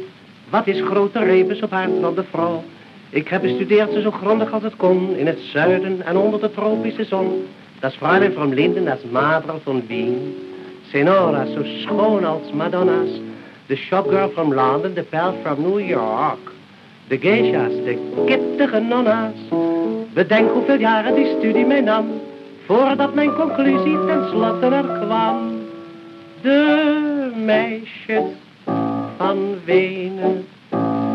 Wat 0.50 0.66
is 0.66 0.80
grote 0.80 1.18
rebus 1.18 1.62
op 1.62 1.70
haar 1.70 1.88
dan 2.00 2.14
de 2.14 2.24
vrouw? 2.30 2.62
Ik 3.10 3.28
heb 3.28 3.42
bestudeerd 3.42 3.92
ze 3.92 4.00
zo 4.00 4.10
grondig 4.10 4.52
als 4.52 4.62
het 4.62 4.76
kon, 4.76 5.16
in 5.16 5.26
het 5.26 5.38
zuiden 5.40 6.02
en 6.02 6.16
onder 6.16 6.40
de 6.40 6.50
tropische 6.50 7.04
zon. 7.04 7.46
Das 7.80 7.94
Fräulein 7.94 8.32
vom 8.32 8.52
Linden, 8.52 8.84
das 8.84 9.04
Madre 9.10 9.58
von 9.64 9.82
Wien. 9.86 10.36
Senora, 10.92 11.46
zo 11.46 11.62
schoon 11.64 12.24
als 12.24 12.52
Madonna's. 12.52 13.10
De 13.66 13.76
shopgirl 13.76 14.28
from 14.28 14.54
London, 14.54 14.94
de 14.94 15.02
pels 15.02 15.34
from 15.42 15.62
New 15.62 15.80
York. 15.80 16.52
De 17.08 17.18
geisha's, 17.18 17.72
de 17.84 17.98
kittige 18.26 18.80
nonna's. 18.80 19.32
Bedenk 20.14 20.50
hoeveel 20.50 20.78
jaren 20.78 21.14
die 21.14 21.34
studie 21.38 21.66
mij 21.66 21.80
nam. 21.80 22.06
Voordat 22.66 23.14
mijn 23.14 23.34
conclusie 23.34 24.06
ten 24.06 24.28
slotte 24.30 24.66
er 24.66 25.00
kwam. 25.04 25.60
De 26.40 27.32
meisjes 27.36 28.24
van 29.16 29.54
Wenen, 29.64 30.46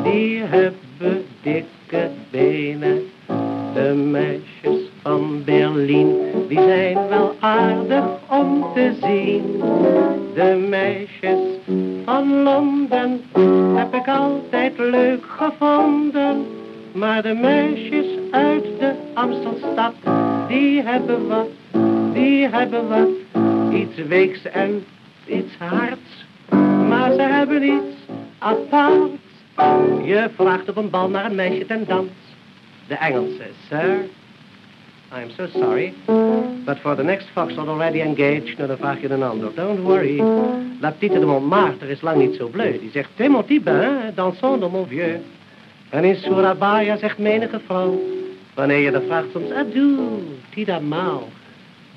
die 0.04 0.42
hebben 0.42 1.26
dikke 1.42 2.10
benen. 2.30 3.02
De 3.74 3.94
meisjes 3.94 4.90
van 5.08 5.44
Berlijn, 5.46 6.16
die 6.48 6.60
zijn 6.60 7.08
wel 7.10 7.36
aardig 7.40 8.06
om 8.28 8.66
te 8.74 8.92
zien. 9.02 9.62
De 10.34 10.66
meisjes 10.70 11.40
van 12.06 12.44
Londen 12.44 13.22
heb 13.76 13.94
ik 13.94 14.08
altijd 14.08 14.78
leuk 14.78 15.24
gevonden. 15.38 16.46
Maar 16.92 17.22
de 17.22 17.34
meisjes 17.34 18.06
uit 18.32 18.64
de 18.80 18.94
Amstelstad, 19.14 19.94
die 20.48 20.82
hebben 20.82 21.28
wat, 21.28 21.50
die 22.14 22.48
hebben 22.48 22.88
wat. 22.88 23.44
Iets 23.74 24.08
weeks 24.08 24.42
en 24.42 24.84
iets 25.26 25.56
hards, 25.58 26.26
maar 26.88 27.12
ze 27.12 27.22
hebben 27.22 27.64
iets 27.64 27.96
aparts. 28.38 29.22
Je 30.04 30.30
vraagt 30.36 30.70
op 30.70 30.78
een 30.78 30.90
bal 30.90 31.10
naar 31.10 31.26
een 31.26 31.36
meisje 31.36 31.66
ten 31.66 31.86
dans. 31.88 32.10
De 32.88 32.96
Engelse, 32.96 33.44
sir. 33.70 33.98
I'm 35.10 35.32
so 35.38 35.48
sorry, 35.48 35.96
but 36.66 36.80
for 36.80 36.94
the 36.96 37.04
next 37.04 37.28
foxtrot 37.34 37.70
already 37.70 38.02
engaged, 38.02 38.58
nou 38.58 38.68
dan 38.68 38.78
vraag 38.78 39.02
je 39.02 39.10
een 39.10 39.24
ander. 39.24 39.52
Don't 39.56 39.80
worry. 39.80 40.22
La 40.82 40.92
petite 40.92 41.20
de 41.20 41.26
Montmartre 41.26 41.90
is 41.90 42.02
lang 42.02 42.18
niet 42.18 42.36
zo 42.36 42.48
bleu. 42.48 42.80
Die 42.80 42.90
zegt, 42.92 43.10
t'es 43.16 43.28
mon 43.28 43.44
petit 43.46 43.64
dansons 44.16 44.60
de 44.60 44.68
mon 44.68 44.88
vieux. 44.88 45.20
En 45.90 46.04
in 46.04 46.16
Surabaya 46.16 46.98
zegt 46.98 47.18
menige 47.18 47.60
vrouw, 47.66 48.00
wanneer 48.54 48.78
je 48.78 48.92
de 48.92 49.02
vraagt 49.02 49.28
soms, 49.32 49.52
adieu, 49.52 49.98
tida 50.50 50.80
mau. 50.80 51.24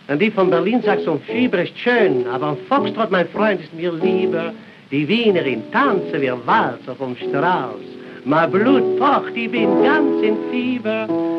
En 0.06 0.18
die 0.18 0.32
van 0.32 0.48
Berlin 0.48 0.82
sagt 0.82 1.02
zo'n 1.02 1.20
Fieber 1.20 1.58
ist 1.58 1.78
schön, 1.78 2.26
aber 2.26 2.48
ein 2.48 2.56
Foxtrot, 2.66 3.10
mein 3.10 3.28
Freund, 3.28 3.60
ist 3.60 3.74
mir 3.74 3.92
lieber. 3.92 4.52
Die 4.88 5.06
Wienerin 5.06 5.62
tanzen 5.70 6.20
wir 6.20 6.38
Walzer 6.44 6.96
vom 6.96 7.16
Strauß. 7.16 7.86
Maar 8.24 8.48
bloed 8.48 8.98
pocht, 8.98 9.34
die 9.34 9.48
bin 9.48 9.82
ganz 9.82 10.22
in 10.22 10.36
Fieber. 10.50 11.29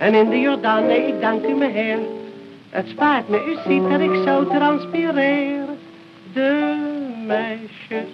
En 0.00 0.14
in 0.14 0.30
de 0.30 0.40
Jordaan, 0.40 0.86
nee, 0.86 1.06
ik 1.06 1.20
dank 1.20 1.44
u 1.44 1.54
meheer. 1.54 1.98
Het 2.70 2.88
spaart 2.88 3.28
me, 3.28 3.36
u 3.36 3.56
ziet 3.66 3.90
dat 3.90 4.00
ik 4.00 4.14
zo 4.26 4.46
transpireer. 4.46 5.64
De 6.32 6.76
meisjes 7.26 8.08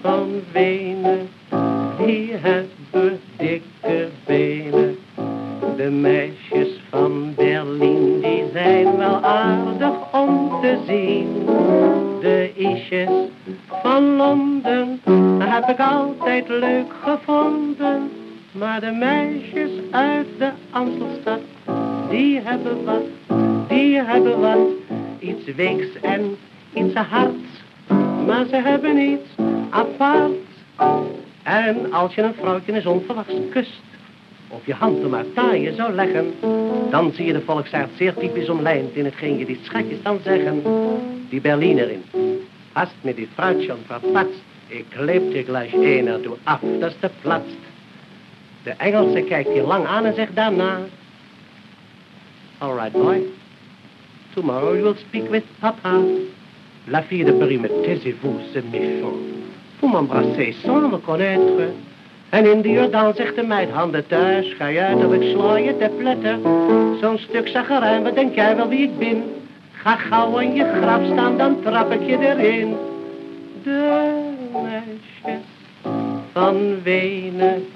van 0.00 0.28
Wenen, 0.52 1.28
die 2.04 2.32
hebben 2.32 3.20
dikke 3.36 4.08
benen. 4.24 4.96
De 5.76 5.90
meisjes 5.90 6.68
van 6.90 7.34
Berlijn, 7.34 8.20
die 8.20 8.44
zijn 8.52 8.96
wel 8.96 9.22
aardig 9.22 10.12
om 10.12 10.50
te 10.60 10.78
zien. 10.86 11.46
De 12.20 12.50
isjes 12.54 13.10
van 13.82 14.16
Londen 14.16 15.00
heb 15.38 15.68
ik 15.68 15.80
altijd 15.80 16.48
leuk 16.48 16.92
gevonden. 17.02 18.10
Maar 18.58 18.80
de 18.80 18.90
meisjes 18.90 19.70
uit 19.90 20.26
de 20.38 20.50
Amstelstad, 20.70 21.40
die 22.10 22.40
hebben 22.40 22.84
wat, 22.84 23.02
die 23.68 24.00
hebben 24.00 24.40
wat. 24.40 24.68
Iets 25.18 25.54
weeks 25.56 25.86
en 26.02 26.36
iets 26.74 26.94
hards, 26.94 27.62
maar 28.26 28.46
ze 28.46 28.56
hebben 28.56 28.98
iets 28.98 29.28
aparts. 29.70 30.34
En 31.42 31.92
als 31.92 32.14
je 32.14 32.22
een 32.22 32.34
vrouwtje 32.34 32.72
eens 32.72 32.86
onverwachts 32.86 33.34
kust, 33.50 33.82
of 34.48 34.66
je 34.66 34.74
hand 34.74 35.04
om 35.04 35.12
haar 35.12 35.32
taaien 35.34 35.74
zou 35.74 35.92
leggen, 35.92 36.34
dan 36.90 37.12
zie 37.12 37.26
je 37.26 37.32
de 37.32 37.40
volksaard 37.40 37.90
zeer 37.96 38.14
typisch 38.14 38.48
omlijnd 38.48 38.94
in 38.94 39.04
hetgeen 39.04 39.38
je 39.38 39.44
die 39.44 39.60
schatjes 39.62 40.02
dan 40.02 40.18
zeggen. 40.24 40.62
Die 41.28 41.40
Berlinerin, 41.40 42.02
hast 42.72 42.94
mir 43.02 43.14
die 43.14 43.28
Frau 43.34 43.62
schon 43.62 43.78
verpatst, 43.86 44.42
ik 44.68 44.84
kleep 44.88 45.32
dir 45.32 45.44
gleich 45.44 45.74
einer 45.74 46.22
du 46.22 46.36
af, 46.44 46.60
dat 46.80 46.90
is 46.90 46.96
de 47.00 47.10
platst. 47.20 47.75
De 48.66 48.74
Engelse 48.76 49.22
kijkt 49.22 49.54
je 49.54 49.62
lang 49.62 49.86
aan 49.86 50.04
en 50.04 50.14
zegt 50.14 50.34
daarna, 50.34 50.78
all 52.58 52.74
right 52.74 52.92
boy, 52.92 53.22
tomorrow 54.34 54.74
you 54.74 54.82
will 54.82 54.96
speak 54.96 55.30
with 55.30 55.44
papa. 55.60 56.00
La 56.84 57.02
fille 57.02 57.24
de 57.24 57.32
Paris 57.32 57.60
me 57.60 57.68
taisez-vous, 57.68 58.40
c'est 58.52 58.64
méchant. 58.70 59.14
Vous 59.78 59.88
m'embrassez 59.88 60.54
sans 60.64 60.90
me 60.90 60.98
connaître. 60.98 61.62
En 62.30 62.46
in 62.46 62.62
de 62.62 62.70
Jordaan 62.70 63.14
zegt 63.14 63.36
de 63.36 63.42
meid, 63.42 63.70
handen 63.70 64.06
thuis, 64.06 64.54
ga 64.58 64.66
je 64.66 64.80
uit 64.80 65.04
of 65.04 65.12
ik 65.12 65.22
sla 65.22 65.58
je 65.58 65.76
te 65.78 65.90
pletten. 65.98 66.40
Zo'n 67.00 67.18
stuk 67.18 67.48
zagerijn, 67.48 68.02
wat 68.02 68.14
denk 68.14 68.34
jij 68.34 68.56
wel 68.56 68.68
wie 68.68 68.82
ik 68.82 68.98
ben? 68.98 69.22
Ga 69.72 69.96
gauw 69.96 70.38
aan 70.38 70.54
je 70.54 70.64
graf 70.64 71.04
staan, 71.12 71.36
dan 71.36 71.62
trap 71.62 71.92
ik 71.92 72.06
je 72.06 72.18
erin. 72.18 72.76
De 73.62 74.10
meisjes 74.52 75.44
van 76.32 76.82
Wenen, 76.82 77.66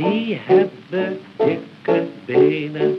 die 0.00 0.38
hebben 0.44 1.18
dikke 1.36 2.06
benen. 2.24 2.98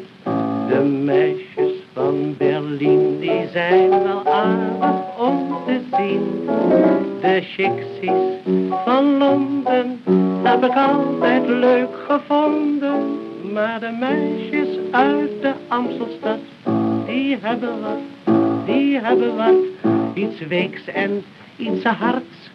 De 0.68 0.80
meisjes 1.04 1.72
van 1.94 2.36
Berlijn, 2.38 3.20
die 3.20 3.48
zijn 3.52 3.90
wel 3.90 4.26
aardig 4.26 5.20
om 5.20 5.58
te 5.66 5.80
zien. 5.98 6.46
De 7.22 7.42
shiksies 7.44 8.54
van 8.86 9.18
Londen, 9.18 10.02
heb 10.44 10.64
ik 10.64 10.76
altijd 10.76 11.48
leuk 11.48 11.96
gevonden. 12.08 13.20
Maar 13.54 13.80
de 13.80 13.98
meisjes 14.00 14.78
uit 14.92 15.42
de 15.42 15.54
Amstelstad, 15.68 16.40
die 17.06 17.38
hebben 17.42 17.82
wat, 17.82 18.36
die 18.66 19.00
hebben 19.00 19.36
wat. 19.36 19.94
Iets 20.14 20.48
weeks 20.48 20.86
en 20.86 21.24
iets 21.58 21.84
hards, 21.84 22.50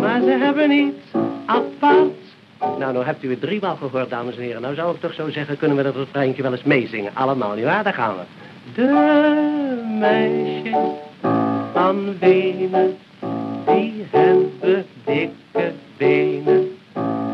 maar 0.00 0.20
ze 0.20 0.30
hebben 0.30 0.70
iets 0.70 1.04
aparts. 1.46 2.25
Nou, 2.60 2.92
nou 2.92 3.04
hebt 3.04 3.22
u 3.22 3.30
het 3.30 3.40
driemaal 3.40 3.76
gehoord, 3.76 4.10
dames 4.10 4.36
en 4.36 4.42
heren. 4.42 4.62
Nou 4.62 4.74
zou 4.74 4.94
ik 4.94 5.00
toch 5.00 5.14
zo 5.14 5.30
zeggen, 5.30 5.58
kunnen 5.58 5.76
we 5.76 5.82
dat 5.82 5.96
refreintje 5.96 6.42
wel 6.42 6.52
eens 6.52 6.62
meezingen. 6.62 7.14
Allemaal, 7.14 7.54
nietwaar? 7.54 7.84
Daar 7.84 7.94
gaan 7.94 8.14
we. 8.14 8.22
De 8.74 9.86
meisjes 9.98 10.76
van 11.72 12.18
Wenen, 12.18 12.96
die 13.66 14.06
hebben 14.10 14.84
dikke 15.04 15.72
benen. 15.96 16.76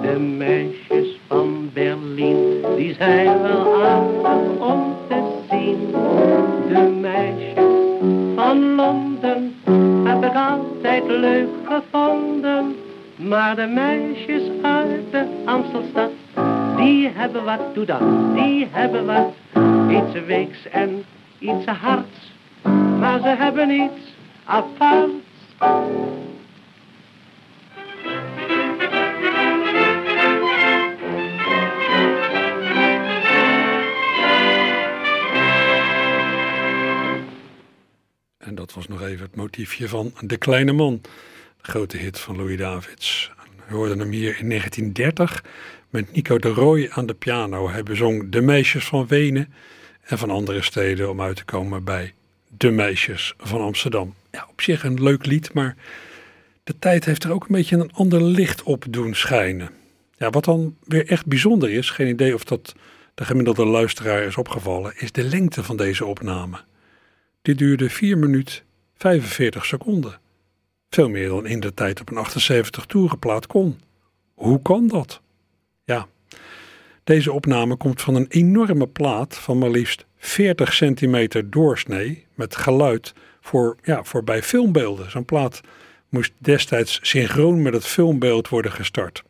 De 0.03 0.19
meisjes 0.19 1.19
van 1.27 1.71
Berlijn, 1.73 2.77
die 2.77 2.95
zijn 2.95 3.43
wel 3.43 3.85
aardig 3.85 4.59
om 4.59 4.97
te 5.09 5.39
zien. 5.51 5.91
De 6.69 6.99
meisjes 7.01 7.65
van 8.35 8.75
Londen 8.75 9.55
heb 10.05 10.25
ik 10.25 10.35
altijd 10.35 11.07
leuk 11.07 11.49
gevonden. 11.65 12.77
Maar 13.29 13.57
de 13.57 13.67
meisjes 13.67 14.43
uit 14.63 15.11
de 15.11 15.43
Amstelstad, 15.45 16.11
die 16.77 17.09
hebben 17.09 17.45
wat, 17.45 17.75
doe 17.75 17.85
dan, 17.85 18.35
die 18.35 18.69
hebben 18.71 19.07
wat. 19.07 19.35
Iets 19.91 20.27
weeks 20.27 20.69
en 20.69 21.05
iets 21.39 21.67
hards, 21.67 22.33
maar 22.99 23.21
ze 23.21 23.29
hebben 23.29 23.71
iets 23.71 24.15
aparts. 24.45 25.13
En 38.39 38.55
dat 38.55 38.75
was 38.75 38.89
nog 38.89 39.03
even 39.03 39.25
het 39.27 39.37
motiefje 39.37 39.89
van 39.89 40.13
De 40.21 40.37
Kleine 40.37 40.73
Man. 40.73 41.01
Grote 41.63 41.97
hit 41.97 42.19
van 42.19 42.37
Louis 42.37 42.59
Davids. 42.59 43.31
We 43.69 43.75
hoorden 43.75 43.99
hem 43.99 44.11
hier 44.11 44.39
in 44.39 44.49
1930 44.49 45.45
met 45.91 46.13
Nico 46.13 46.39
de 46.39 46.49
Rooij 46.49 46.91
aan 46.91 47.07
de 47.07 47.15
piano. 47.15 47.71
Hij 47.71 47.83
bezong 47.83 48.31
De 48.31 48.41
Meisjes 48.41 48.85
van 48.85 49.07
Wenen 49.07 49.53
en 50.03 50.19
van 50.19 50.31
andere 50.31 50.63
steden 50.63 51.11
om 51.11 51.21
uit 51.21 51.37
te 51.37 51.45
komen 51.45 51.85
bij 51.85 52.15
De 52.57 52.71
Meisjes 52.71 53.35
van 53.39 53.61
Amsterdam. 53.61 54.15
Ja, 54.31 54.47
op 54.51 54.61
zich 54.61 54.85
een 54.85 55.03
leuk 55.03 55.27
lied, 55.27 55.53
maar 55.53 55.77
de 56.65 56.79
tijd 56.79 57.05
heeft 57.05 57.25
er 57.25 57.33
ook 57.33 57.43
een 57.43 57.55
beetje 57.55 57.77
een 57.77 57.93
ander 57.93 58.23
licht 58.23 58.63
op 58.63 58.85
doen 58.89 59.15
schijnen. 59.15 59.71
Ja, 60.17 60.31
wat 60.31 60.45
dan 60.45 60.77
weer 60.85 61.07
echt 61.07 61.27
bijzonder 61.27 61.71
is, 61.71 61.91
geen 61.91 62.09
idee 62.09 62.35
of 62.35 62.45
dat 62.45 62.75
de 63.15 63.25
gemiddelde 63.25 63.67
luisteraar 63.67 64.23
is 64.23 64.37
opgevallen, 64.37 64.93
is 64.97 65.13
de 65.13 65.25
lengte 65.25 65.63
van 65.63 65.77
deze 65.77 66.05
opname. 66.05 66.61
Dit 67.43 67.59
duurde 67.59 67.91
4 67.91 68.19
minuten 68.19 68.63
45 68.97 69.65
seconden. 69.65 70.21
Veel 70.95 71.09
meer 71.09 71.29
dan 71.29 71.47
in 71.47 71.61
de 71.61 71.75
tijd 71.75 72.01
op 72.01 72.11
een 72.11 72.17
78 72.17 72.87
toerenplaat 72.87 73.47
kon. 73.47 73.81
Hoe 74.35 74.63
kan 74.63 74.87
dat? 74.89 75.21
Ja, 75.85 76.07
deze 77.05 77.33
opname 77.33 77.77
komt 77.77 78.03
van 78.03 78.15
een 78.15 78.27
enorme 78.29 78.87
plaat 78.87 79.39
van 79.39 79.59
maar 79.59 79.71
liefst 79.71 80.07
40 80.19 80.73
centimeter 80.73 81.51
doorsnee 81.51 82.27
met 82.35 82.57
geluid 82.57 83.15
voor, 83.41 83.77
ja, 83.83 84.05
voor 84.05 84.25
bij 84.25 84.43
filmbeelden. 84.43 85.11
Zo'n 85.11 85.25
plaat 85.25 85.61
moest 86.09 86.33
destijds 86.39 86.99
synchroon 87.03 87.63
met 87.63 87.73
het 87.73 87.87
filmbeeld 87.87 88.49
worden 88.49 88.73
gestart. 88.73 89.23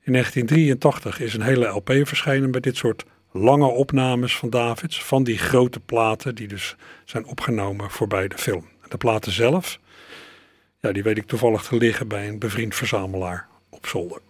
In 0.00 0.12
1983 0.12 1.20
is 1.20 1.34
een 1.34 1.42
hele 1.42 1.66
LP 1.66 1.90
verschenen 1.90 2.50
met 2.50 2.62
dit 2.62 2.76
soort 2.76 3.04
lange 3.32 3.68
opnames 3.68 4.36
van 4.36 4.50
Davids, 4.50 5.04
van 5.04 5.24
die 5.24 5.38
grote 5.38 5.80
platen 5.80 6.34
die 6.34 6.48
dus 6.48 6.76
zijn 7.04 7.24
opgenomen 7.24 7.90
voorbij 7.90 8.28
de 8.28 8.38
film. 8.38 8.68
De 8.88 8.96
platen 8.96 9.32
zelf, 9.32 9.80
ja, 10.82 10.92
die 10.92 11.02
weet 11.02 11.16
ik 11.16 11.26
toevallig 11.26 11.62
te 11.62 11.76
liggen 11.76 12.08
bij 12.08 12.28
een 12.28 12.38
bevriend 12.38 12.74
verzamelaar 12.74 13.46
op 13.70 13.86
zolder. 13.86 14.20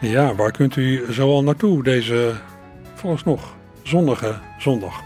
Ja, 0.00 0.34
waar 0.34 0.50
kunt 0.50 0.76
u 0.76 1.04
zoal 1.12 1.42
naartoe 1.42 1.82
deze 1.82 2.34
vooralsnog 2.94 3.56
zonnige 3.82 4.38
zondag? 4.58 5.02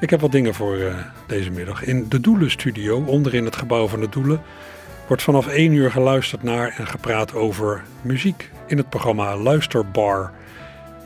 Ik 0.00 0.10
heb 0.10 0.20
wat 0.20 0.32
dingen 0.32 0.54
voor 0.54 0.76
eh, 0.76 0.98
deze 1.26 1.50
middag. 1.50 1.82
In 1.82 2.08
de 2.08 2.20
Doelenstudio, 2.20 3.04
onderin 3.06 3.44
het 3.44 3.56
gebouw 3.56 3.86
van 3.86 4.00
de 4.00 4.08
Doelen, 4.08 4.42
wordt 5.06 5.22
vanaf 5.22 5.46
1 5.46 5.72
uur 5.72 5.90
geluisterd 5.90 6.42
naar 6.42 6.74
en 6.76 6.86
gepraat 6.86 7.34
over 7.34 7.84
muziek 8.02 8.50
in 8.66 8.76
het 8.76 8.88
programma 8.88 9.36
Luisterbar. 9.36 10.32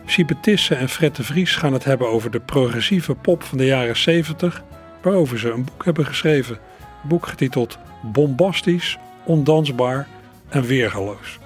Siebe 0.06 0.40
Tissen 0.40 0.78
en 0.78 0.88
Fred 0.88 1.16
de 1.16 1.24
Vries 1.24 1.56
gaan 1.56 1.72
het 1.72 1.84
hebben 1.84 2.08
over 2.08 2.30
de 2.30 2.40
progressieve 2.40 3.14
pop 3.14 3.42
van 3.42 3.58
de 3.58 3.66
jaren 3.66 3.96
70, 3.96 4.62
waarover 5.02 5.38
ze 5.38 5.50
een 5.50 5.64
boek 5.64 5.84
hebben 5.84 6.06
geschreven. 6.06 6.58
Een 7.02 7.08
boek 7.08 7.26
getiteld 7.26 7.78
Bombastisch, 8.02 8.98
Ondansbaar 9.24 10.06
en 10.48 10.62
Weergaloos. 10.62 11.38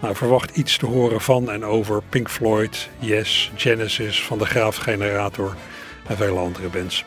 Nou, 0.00 0.16
verwacht 0.16 0.56
iets 0.56 0.76
te 0.76 0.86
horen 0.86 1.20
van 1.20 1.50
en 1.50 1.64
over 1.64 2.02
Pink 2.08 2.30
Floyd, 2.30 2.90
Yes, 2.98 3.52
Genesis, 3.56 4.22
Van 4.22 4.38
de 4.38 4.46
Graaf 4.46 4.76
Generator 4.76 5.54
en 6.06 6.16
vele 6.16 6.38
andere 6.38 6.68
bands. 6.68 7.04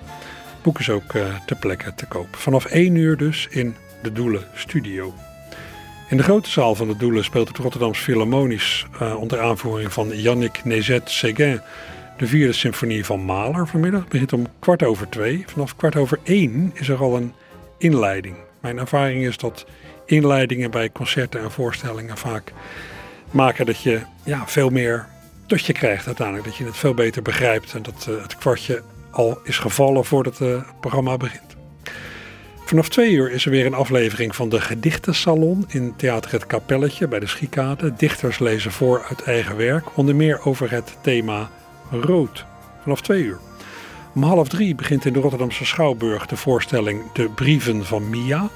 Het 0.53 0.61
boek 0.61 0.79
is 0.79 0.89
ook 0.89 1.13
uh, 1.13 1.25
ter 1.45 1.55
plekke 1.55 1.93
te 1.95 2.05
koop. 2.05 2.35
Vanaf 2.35 2.65
1 2.65 2.95
uur 2.95 3.17
dus 3.17 3.47
in 3.49 3.75
de 4.01 4.11
Doelen 4.11 4.43
Studio. 4.53 5.13
In 6.09 6.17
de 6.17 6.23
grote 6.23 6.49
zaal 6.49 6.75
van 6.75 6.87
de 6.87 6.97
Doelen 6.97 7.23
speelt 7.23 7.47
het 7.47 7.57
Rotterdams 7.57 7.99
Philharmonisch 7.99 8.85
uh, 9.01 9.19
onder 9.19 9.41
aanvoering 9.41 9.93
van 9.93 10.17
Yannick 10.17 10.61
Nézet-Séguin 10.63 11.61
de 12.17 12.27
vierde 12.27 12.53
symfonie 12.53 13.05
van 13.05 13.19
Mahler 13.19 13.67
vanmiddag. 13.67 13.99
Het 13.99 14.09
begint 14.09 14.33
om 14.33 14.47
kwart 14.59 14.83
over 14.83 15.09
twee. 15.09 15.43
Vanaf 15.47 15.75
kwart 15.75 15.95
over 15.95 16.19
één 16.23 16.71
is 16.73 16.89
er 16.89 16.97
al 16.97 17.15
een 17.15 17.33
inleiding. 17.77 18.35
Mijn 18.59 18.77
ervaring 18.77 19.25
is 19.25 19.37
dat 19.37 19.65
inleidingen 20.05 20.71
bij 20.71 20.91
concerten 20.91 21.41
en 21.41 21.51
voorstellingen 21.51 22.17
vaak 22.17 22.53
maken 23.31 23.65
dat 23.65 23.81
je 23.81 24.01
ja, 24.23 24.47
veel 24.47 24.69
meer 24.69 25.07
tot 25.45 25.65
je 25.65 25.73
krijgt 25.73 26.05
uiteindelijk. 26.05 26.47
Dat 26.47 26.57
je 26.57 26.65
het 26.65 26.77
veel 26.77 26.93
beter 26.93 27.21
begrijpt 27.21 27.73
en 27.73 27.81
dat 27.81 28.07
uh, 28.09 28.21
het 28.21 28.37
kwartje 28.37 28.81
al 29.11 29.39
is 29.43 29.57
gevallen 29.57 30.05
voordat 30.05 30.39
uh, 30.39 30.47
het 30.49 30.79
programma 30.79 31.17
begint. 31.17 31.56
Vanaf 32.67 32.89
twee 32.89 33.11
uur 33.11 33.31
is 33.31 33.45
er 33.45 33.51
weer 33.51 33.65
een 33.65 33.73
aflevering 33.73 34.35
van 34.35 34.49
de 34.49 34.61
Gedichtensalon 34.61 35.65
in 35.67 35.93
Theater 35.95 36.31
Het 36.31 36.45
Kapelletje 36.45 37.07
bij 37.07 37.19
de 37.19 37.27
Schiekade. 37.27 37.93
Dichters 37.93 38.39
lezen 38.39 38.71
voor 38.71 39.05
uit 39.09 39.23
eigen 39.23 39.57
werk, 39.57 39.97
onder 39.97 40.15
meer 40.15 40.45
over 40.45 40.71
het 40.71 40.97
thema 41.01 41.49
rood. 41.91 42.45
Vanaf 42.81 43.01
twee 43.01 43.23
uur. 43.23 43.39
Om 44.15 44.23
half 44.23 44.47
drie 44.47 44.75
begint 44.75 45.05
in 45.05 45.13
de 45.13 45.19
Rotterdamse 45.19 45.65
Schouwburg 45.65 46.25
de 46.25 46.37
voorstelling 46.37 47.11
De 47.11 47.29
Brieven 47.29 47.85
van 47.85 48.09
Mia. 48.09 48.49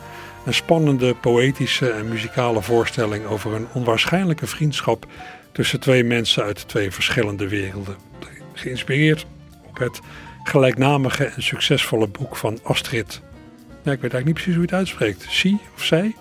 Een 0.46 0.54
spannende, 0.54 1.16
poëtische 1.16 1.90
en 1.90 2.08
muzikale 2.08 2.62
voorstelling 2.62 3.26
over 3.26 3.54
een 3.54 3.68
onwaarschijnlijke 3.74 4.48
vriendschap 4.48 5.06
tussen 5.52 5.80
twee 5.80 6.04
mensen 6.04 6.44
uit 6.44 6.68
twee 6.68 6.92
verschillende 6.92 7.48
werelden. 7.48 7.96
Geïnspireerd 8.54 9.26
op 9.68 9.78
het 9.78 10.00
gelijknamige 10.44 11.26
en 11.26 11.44
succesvolle 11.44 12.08
boek 12.08 12.36
van 12.36 12.60
Astrid. 12.64 13.22
Ja, 13.84 13.92
ik 13.92 14.02
weet 14.02 14.14
eigenlijk 14.14 14.26
niet 14.26 14.34
precies 14.34 14.54
hoe 14.54 14.64
je 14.64 14.70
het 14.70 14.78
uitspreekt. 14.78 15.26
Sie 15.30 15.60
of 15.76 15.84
zij? 15.84 16.16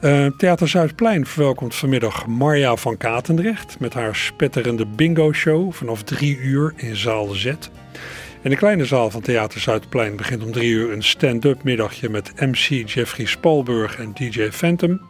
Uh, 0.00 0.26
Theater 0.36 0.68
Zuidplein 0.68 1.26
verwelkomt 1.26 1.74
vanmiddag 1.74 2.26
Marja 2.26 2.76
van 2.76 2.96
Katendrecht 2.96 3.80
met 3.80 3.94
haar 3.94 4.16
spetterende 4.16 4.86
bingo-show 4.86 5.72
vanaf 5.72 6.02
drie 6.02 6.38
uur 6.38 6.72
in 6.76 6.96
zaal 6.96 7.26
Z. 7.26 7.44
In 8.42 8.50
de 8.50 8.56
kleine 8.56 8.84
zaal 8.84 9.10
van 9.10 9.20
Theater 9.20 9.60
Zuidplein 9.60 10.16
begint 10.16 10.44
om 10.44 10.52
drie 10.52 10.70
uur 10.70 10.92
een 10.92 11.02
stand-up 11.02 11.62
middagje 11.62 12.08
met 12.08 12.32
MC 12.40 12.88
Jeffrey 12.88 13.26
Spalburg 13.26 13.98
en 13.98 14.12
DJ 14.14 14.48
Phantom. 14.50 15.00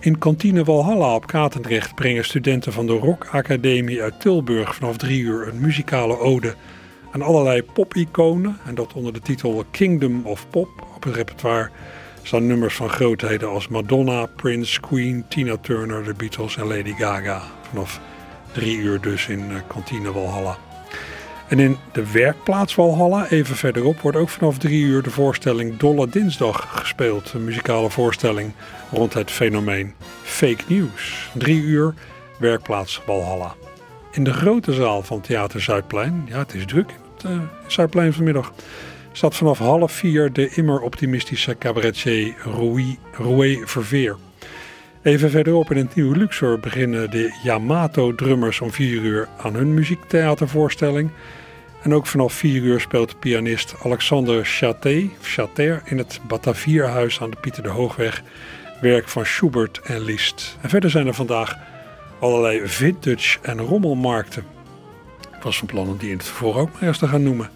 In 0.00 0.18
kantine 0.18 0.64
Walhalla 0.64 1.14
op 1.14 1.26
Katendrecht 1.26 1.94
brengen 1.94 2.24
studenten 2.24 2.72
van 2.72 2.86
de 2.86 2.92
Rock 2.92 3.26
Academie 3.30 4.02
uit 4.02 4.20
Tilburg 4.20 4.74
vanaf 4.74 4.96
drie 4.96 5.20
uur 5.20 5.48
een 5.48 5.60
muzikale 5.60 6.18
ode 6.18 6.54
aan 7.16 7.22
allerlei 7.22 7.62
pop-iconen. 7.62 8.58
En 8.66 8.74
dat 8.74 8.92
onder 8.92 9.12
de 9.12 9.20
titel 9.20 9.64
Kingdom 9.70 10.20
of 10.24 10.46
Pop. 10.50 10.68
Op 10.94 11.04
het 11.04 11.14
repertoire 11.14 11.70
staan 12.22 12.46
nummers 12.46 12.74
van 12.74 12.88
grootheden 12.88 13.48
als 13.48 13.68
Madonna, 13.68 14.26
Prince, 14.26 14.80
Queen, 14.80 15.24
Tina 15.28 15.56
Turner, 15.60 16.04
The 16.04 16.14
Beatles 16.14 16.56
en 16.56 16.66
Lady 16.66 16.94
Gaga. 16.94 17.42
Vanaf 17.68 18.00
drie 18.52 18.76
uur 18.76 19.00
dus 19.00 19.26
in 19.26 19.44
kantine 19.66 20.12
Walhalla. 20.12 20.56
En 21.48 21.58
in 21.58 21.76
de 21.92 22.12
werkplaats 22.12 22.74
Walhalla, 22.74 23.28
even 23.28 23.56
verderop, 23.56 24.00
wordt 24.00 24.16
ook 24.16 24.28
vanaf 24.28 24.58
drie 24.58 24.84
uur 24.84 25.02
de 25.02 25.10
voorstelling 25.10 25.76
Dolle 25.76 26.08
Dinsdag 26.08 26.80
gespeeld. 26.80 27.32
Een 27.32 27.44
muzikale 27.44 27.90
voorstelling 27.90 28.52
rond 28.92 29.14
het 29.14 29.30
fenomeen 29.30 29.94
Fake 30.22 30.64
News. 30.66 31.30
Drie 31.34 31.62
uur, 31.62 31.94
werkplaats 32.38 33.00
Walhalla. 33.06 33.54
In 34.10 34.24
de 34.24 34.32
grote 34.32 34.72
zaal 34.72 35.02
van 35.02 35.20
Theater 35.20 35.60
Zuidplein, 35.60 36.24
ja 36.28 36.38
het 36.38 36.54
is 36.54 36.64
druk 36.66 36.94
het 37.22 37.30
eh, 37.30 37.38
Zuidplein 37.66 38.12
vanmiddag, 38.12 38.52
staat 39.12 39.36
vanaf 39.36 39.58
half 39.58 39.92
vier 39.92 40.32
de 40.32 40.48
immer 40.48 40.80
optimistische 40.80 41.58
cabaretier 41.58 42.34
Rui, 42.44 42.98
Roué 43.12 43.62
Verveer. 43.64 44.16
Even 45.02 45.30
verderop 45.30 45.70
in 45.70 45.76
het 45.76 45.94
nieuwe 45.94 46.16
Luxor 46.16 46.60
beginnen 46.60 47.10
de 47.10 47.38
Yamato-drummers 47.42 48.60
om 48.60 48.70
4 48.72 49.02
uur 49.02 49.28
aan 49.36 49.54
hun 49.54 49.74
muziektheatervoorstelling. 49.74 51.10
En 51.82 51.94
ook 51.94 52.06
vanaf 52.06 52.32
4 52.32 52.62
uur 52.62 52.80
speelt 52.80 53.18
pianist 53.18 53.74
Alexander 53.82 54.44
Chaté, 54.44 55.08
Chater 55.22 55.82
in 55.84 55.98
het 55.98 56.20
Batavierhuis 56.28 57.20
aan 57.20 57.30
de 57.30 57.36
Pieter 57.40 57.62
de 57.62 57.68
Hoogweg 57.68 58.22
werk 58.80 59.08
van 59.08 59.26
Schubert 59.26 59.80
en 59.84 60.00
Liszt. 60.00 60.58
En 60.60 60.68
verder 60.68 60.90
zijn 60.90 61.06
er 61.06 61.14
vandaag 61.14 61.56
allerlei 62.20 62.60
vintage 62.64 63.38
en 63.42 63.60
rommelmarkten. 63.60 64.55
Was 65.46 65.58
van 65.58 65.66
plan 65.66 65.88
om 65.88 65.96
die 65.96 66.10
in 66.10 66.16
het 66.16 66.26
vervolg 66.26 66.56
ook 66.56 66.72
maar 66.72 66.82
eens 66.82 66.98
te 66.98 67.08
gaan 67.08 67.22
noemen. 67.22 67.50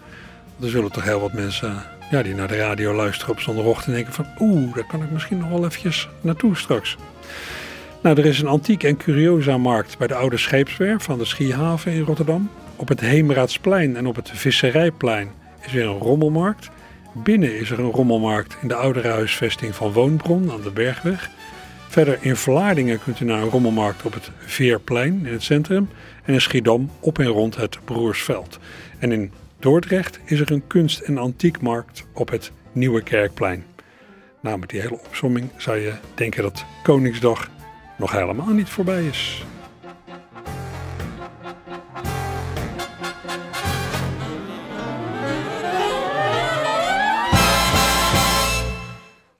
Er 0.61 0.69
zullen 0.69 0.91
toch 0.91 1.03
heel 1.03 1.19
wat 1.19 1.33
mensen 1.33 1.83
ja, 2.11 2.23
die 2.23 2.35
naar 2.35 2.47
de 2.47 2.57
radio 2.57 2.93
luisteren 2.93 3.33
op 3.33 3.39
zondagochtend 3.39 3.95
denken 3.95 4.13
van 4.13 4.25
oeh, 4.39 4.75
daar 4.75 4.85
kan 4.87 5.03
ik 5.03 5.11
misschien 5.11 5.37
nog 5.37 5.49
wel 5.49 5.65
eventjes 5.65 6.09
naartoe 6.21 6.55
straks. 6.55 6.97
Nou, 8.01 8.17
er 8.17 8.25
is 8.25 8.39
een 8.39 8.47
antiek 8.47 8.83
en 8.83 8.97
curiosa 8.97 9.57
markt 9.57 9.97
bij 9.97 10.07
de 10.07 10.15
oude 10.15 10.37
scheepswerf 10.37 11.03
van 11.03 11.17
de 11.17 11.25
Schiehaven 11.25 11.91
in 11.91 12.01
Rotterdam. 12.03 12.49
Op 12.75 12.87
het 12.87 12.99
Heemraadsplein 12.99 13.95
en 13.95 14.07
op 14.07 14.15
het 14.15 14.29
Visserijplein 14.33 15.31
is 15.65 15.71
weer 15.71 15.85
een 15.85 15.99
rommelmarkt. 15.99 16.69
Binnen 17.13 17.59
is 17.59 17.69
er 17.69 17.79
een 17.79 17.91
rommelmarkt 17.91 18.57
in 18.61 18.67
de 18.67 18.75
oudere 18.75 19.07
huisvesting 19.07 19.75
van 19.75 19.91
Woonbron 19.91 20.51
aan 20.51 20.61
de 20.61 20.71
Bergweg. 20.71 21.29
Verder 21.87 22.17
in 22.21 22.35
Vlaardingen 22.35 23.03
kunt 23.03 23.19
u 23.19 23.25
naar 23.25 23.41
een 23.41 23.49
rommelmarkt 23.49 24.03
op 24.03 24.13
het 24.13 24.31
Veerplein 24.39 25.25
in 25.25 25.33
het 25.33 25.43
centrum. 25.43 25.89
En 26.31 26.41
Schiedam 26.41 26.89
op 26.99 27.19
en 27.19 27.25
rond 27.25 27.55
het 27.55 27.85
Broersveld. 27.85 28.59
En 28.99 29.11
in 29.11 29.31
Dordrecht 29.59 30.19
is 30.25 30.39
er 30.39 30.51
een 30.51 30.67
kunst- 30.67 30.99
en 30.99 31.17
antiekmarkt 31.17 32.05
op 32.13 32.29
het 32.29 32.51
Nieuwe 32.71 33.03
Kerkplein. 33.03 33.65
Nou, 34.41 34.59
met 34.59 34.69
die 34.69 34.81
hele 34.81 34.99
opsomming 35.05 35.49
zou 35.57 35.77
je 35.77 35.93
denken 36.15 36.43
dat 36.43 36.65
Koningsdag 36.83 37.49
nog 37.97 38.11
helemaal 38.11 38.49
niet 38.49 38.69
voorbij 38.69 39.05
is. 39.05 39.45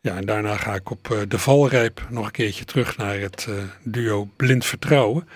Ja, 0.02 0.16
en 0.16 0.26
daarna 0.26 0.58
ga 0.58 0.74
ik 0.74 0.90
op 0.90 1.12
eh, 1.12 1.18
de 1.28 1.40
valrijp 1.40 2.08
nog 2.10 2.26
een 2.26 2.32
keertje 2.32 2.66
terug 2.66 2.98
naar 2.98 3.20
het 3.20 3.46
eh, 3.50 3.56
duo 3.84 4.30
Blind 4.36 4.66
Vertrouwen. 4.66 5.28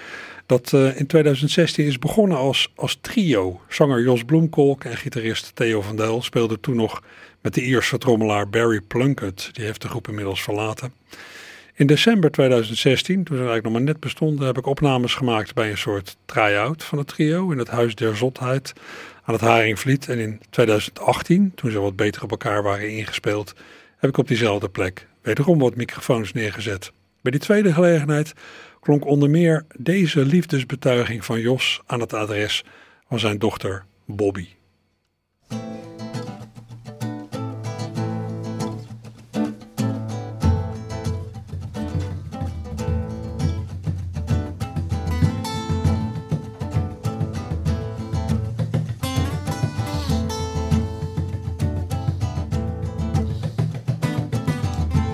Dat 0.45 0.73
eh, 0.73 0.99
in 0.99 1.07
2016 1.07 1.85
is 1.85 1.99
begonnen 1.99 2.37
als, 2.37 2.71
als 2.75 2.97
trio. 3.01 3.61
Zanger 3.69 4.01
Jos 4.01 4.23
Bloemkolk 4.23 4.83
en 4.83 4.97
gitarist 4.97 5.51
Theo 5.55 5.81
van 5.81 5.95
Dijl 5.95 6.21
speelden 6.21 6.59
toen 6.59 6.75
nog 6.75 7.01
met 7.41 7.53
de 7.53 7.61
Ierse 7.61 7.97
trommelaar 7.97 8.49
Barry 8.49 8.81
Plunkett. 8.81 9.49
Die 9.53 9.65
heeft 9.65 9.81
de 9.81 9.87
groep 9.87 10.07
inmiddels 10.07 10.43
verlaten. 10.43 10.93
In 11.73 11.87
december 11.87 12.31
2016, 12.31 13.15
toen 13.15 13.25
ze 13.25 13.33
eigenlijk 13.33 13.63
nog 13.63 13.73
maar 13.73 13.81
net 13.81 13.99
bestonden, 13.99 14.45
heb 14.45 14.57
ik 14.57 14.65
opnames 14.65 15.13
gemaakt 15.13 15.53
bij 15.53 15.69
een 15.69 15.77
soort 15.77 16.17
try-out 16.25 16.83
van 16.83 16.97
het 16.97 17.07
trio 17.07 17.51
in 17.51 17.57
het 17.57 17.67
Huis 17.67 17.95
der 17.95 18.15
Zotheid 18.15 18.73
aan 19.23 19.33
het 19.33 19.43
Haringvliet. 19.43 20.09
En 20.09 20.19
in 20.19 20.41
2018, 20.49 21.51
toen 21.55 21.71
ze 21.71 21.79
wat 21.79 21.95
beter 21.95 22.23
op 22.23 22.31
elkaar 22.31 22.63
waren 22.63 22.91
ingespeeld, 22.91 23.53
heb 23.97 24.09
ik 24.09 24.17
op 24.17 24.27
diezelfde 24.27 24.69
plek 24.69 25.07
wederom 25.21 25.59
wat 25.59 25.75
microfoons 25.75 26.33
neergezet. 26.33 26.91
Bij 27.21 27.31
die 27.31 27.41
tweede 27.41 27.73
gelegenheid 27.73 28.33
klonk 28.85 29.05
onder 29.05 29.29
meer 29.29 29.65
deze 29.77 30.25
liefdesbetuiging 30.25 31.25
van 31.25 31.39
Jos 31.39 31.81
aan 31.85 31.99
het 31.99 32.13
adres 32.13 32.63
van 33.07 33.19
zijn 33.19 33.39
dochter 33.39 33.85
Bobby. 34.05 34.47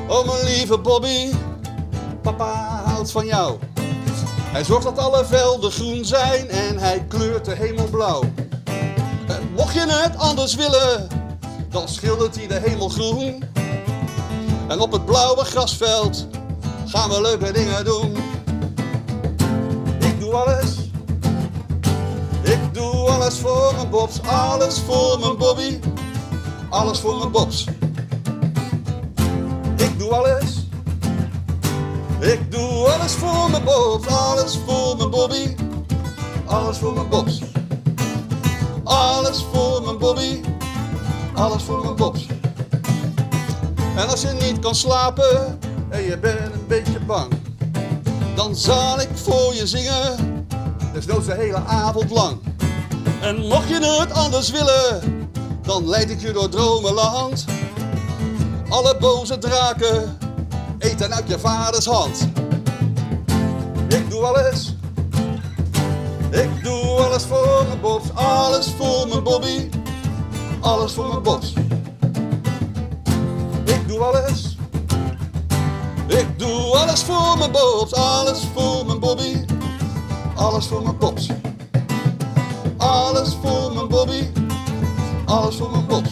Oh 0.07 0.25
mijn 0.25 0.45
lieve 0.45 0.77
Bobby, 0.77 1.31
papa 2.21 2.70
van 3.09 3.25
jou. 3.25 3.57
Hij 4.51 4.63
zorgt 4.63 4.83
dat 4.83 4.97
alle 4.97 5.25
velden 5.25 5.71
groen 5.71 6.05
zijn 6.05 6.49
en 6.49 6.77
hij 6.77 7.05
kleurt 7.07 7.45
de 7.45 7.55
hemel 7.55 7.85
blauw. 7.85 8.23
Mocht 9.55 9.73
je 9.73 9.85
het 9.87 10.17
anders 10.17 10.55
willen, 10.55 11.07
dan 11.69 11.87
schildert 11.87 12.35
hij 12.35 12.47
de 12.47 12.59
hemel 12.63 12.89
groen. 12.89 13.43
En 14.67 14.79
op 14.79 14.91
het 14.91 15.05
blauwe 15.05 15.43
grasveld 15.43 16.27
gaan 16.85 17.09
we 17.09 17.21
leuke 17.21 17.51
dingen 17.51 17.85
doen. 17.85 18.15
Ik 19.99 20.19
doe 20.19 20.33
alles, 20.33 20.75
ik 22.43 22.73
doe 22.73 23.09
alles 23.09 23.37
voor 23.37 23.73
mijn 23.75 23.89
Bobs, 23.89 24.21
alles 24.21 24.79
voor 24.79 25.19
mijn 25.19 25.37
Bobby, 25.37 25.79
alles 26.69 26.99
voor 26.99 27.17
mijn 27.17 27.31
Bobs. 27.31 27.65
Ik 29.75 29.99
doe 29.99 30.09
alles. 30.09 30.60
Ik 32.21 32.51
doe 32.51 32.89
alles 32.89 33.11
voor 33.11 33.49
mijn 33.49 33.63
Bobs, 33.63 34.07
alles 34.07 34.59
voor 34.65 34.97
mijn 34.97 35.09
Bobby, 35.09 35.55
alles 36.45 36.77
voor 36.77 36.93
mijn 36.93 37.09
Bobs. 37.09 37.41
Alles 38.83 39.45
voor 39.53 39.81
mijn 39.83 39.97
Bobby, 39.97 40.41
alles 41.33 41.63
voor 41.63 41.83
mijn 41.83 41.95
Bobs. 41.95 42.25
En 43.95 44.09
als 44.09 44.21
je 44.21 44.37
niet 44.41 44.59
kan 44.59 44.75
slapen 44.75 45.59
en 45.89 46.01
je 46.01 46.17
bent 46.17 46.53
een 46.53 46.67
beetje 46.67 46.99
bang, 46.99 47.33
dan 48.35 48.55
zal 48.55 48.99
ik 48.99 49.09
voor 49.13 49.53
je 49.53 49.67
zingen, 49.67 50.45
desnoods 50.93 51.25
de 51.25 51.33
hele 51.33 51.63
avond 51.65 52.09
lang. 52.09 52.37
En 53.21 53.39
mocht 53.39 53.67
je 53.67 53.97
het 53.99 54.13
anders 54.13 54.51
willen, 54.51 55.01
dan 55.61 55.89
leid 55.89 56.09
ik 56.09 56.21
je 56.21 56.31
door 56.31 56.49
dromenland. 56.49 57.45
Alle 58.69 58.97
boze 58.99 59.37
draken 59.37 60.17
eten 60.81 61.13
uit 61.13 61.27
je 61.27 61.39
vaders 61.39 61.85
hand. 61.85 62.27
Ik 63.87 64.09
doe 64.09 64.23
alles. 64.23 64.75
Ik 66.31 66.63
doe 66.63 66.83
alles 66.83 67.23
voor 67.23 67.65
mijn 67.67 67.79
Bobs. 67.81 68.13
Alles 68.13 68.67
voor 68.77 69.07
mijn 69.07 69.23
Bobby. 69.23 69.69
Alles 70.59 70.93
voor 70.93 71.07
mijn 71.07 71.21
Bobs. 71.21 71.53
Ik 73.65 73.87
doe 73.87 73.99
alles. 73.99 74.57
Ik 76.07 76.39
doe 76.39 76.77
alles 76.77 77.01
voor 77.03 77.37
mijn 77.37 77.51
Bobs. 77.51 77.93
Alles 77.93 78.39
voor 78.53 78.85
mijn 78.85 78.99
Bobby. 78.99 79.45
Alles 80.35 80.67
voor 80.67 80.83
mijn 80.83 80.97
Bobs. 80.97 81.27
Alles 82.77 83.37
voor 83.41 83.73
mijn 83.73 83.87
Bobby. 83.87 84.29
Alles 85.25 85.55
voor 85.55 85.71
mijn 85.71 85.85
Bobs. 85.85 86.09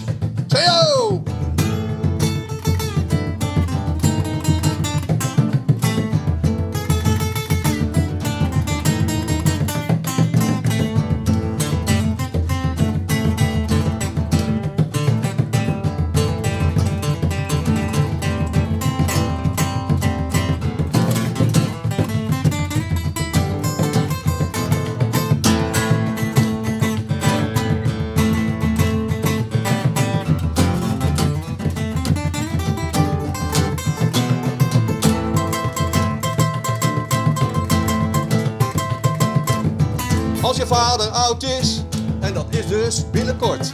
Als 40.50 40.58
je 40.58 40.68
vader 40.68 41.10
oud 41.10 41.44
is, 41.44 41.82
en 42.20 42.34
dat 42.34 42.46
is 42.50 42.68
dus 42.68 43.04
binnenkort. 43.12 43.72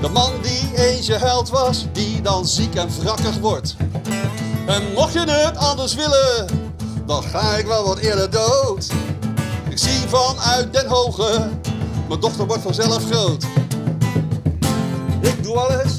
De 0.00 0.08
man 0.08 0.32
die 0.42 0.70
eens 0.74 1.06
je 1.06 1.14
held 1.14 1.48
was, 1.50 1.86
die 1.92 2.22
dan 2.22 2.46
ziek 2.46 2.74
en 2.74 2.88
wrakkig 3.00 3.38
wordt. 3.38 3.76
En 4.66 4.82
mocht 4.94 5.12
je 5.12 5.18
het 5.18 5.56
anders 5.56 5.94
willen, 5.94 6.46
dan 7.06 7.22
ga 7.22 7.56
ik 7.56 7.66
wel 7.66 7.84
wat 7.84 7.98
eerder 7.98 8.30
dood. 8.30 8.88
Ik 9.68 9.78
zie 9.78 10.08
vanuit 10.08 10.72
den 10.72 10.88
hoge, 10.88 11.48
mijn 12.08 12.20
dochter 12.20 12.46
wordt 12.46 12.62
vanzelf 12.62 13.04
groot. 13.10 13.44
Ik 15.20 15.42
doe 15.42 15.56
alles. 15.56 15.92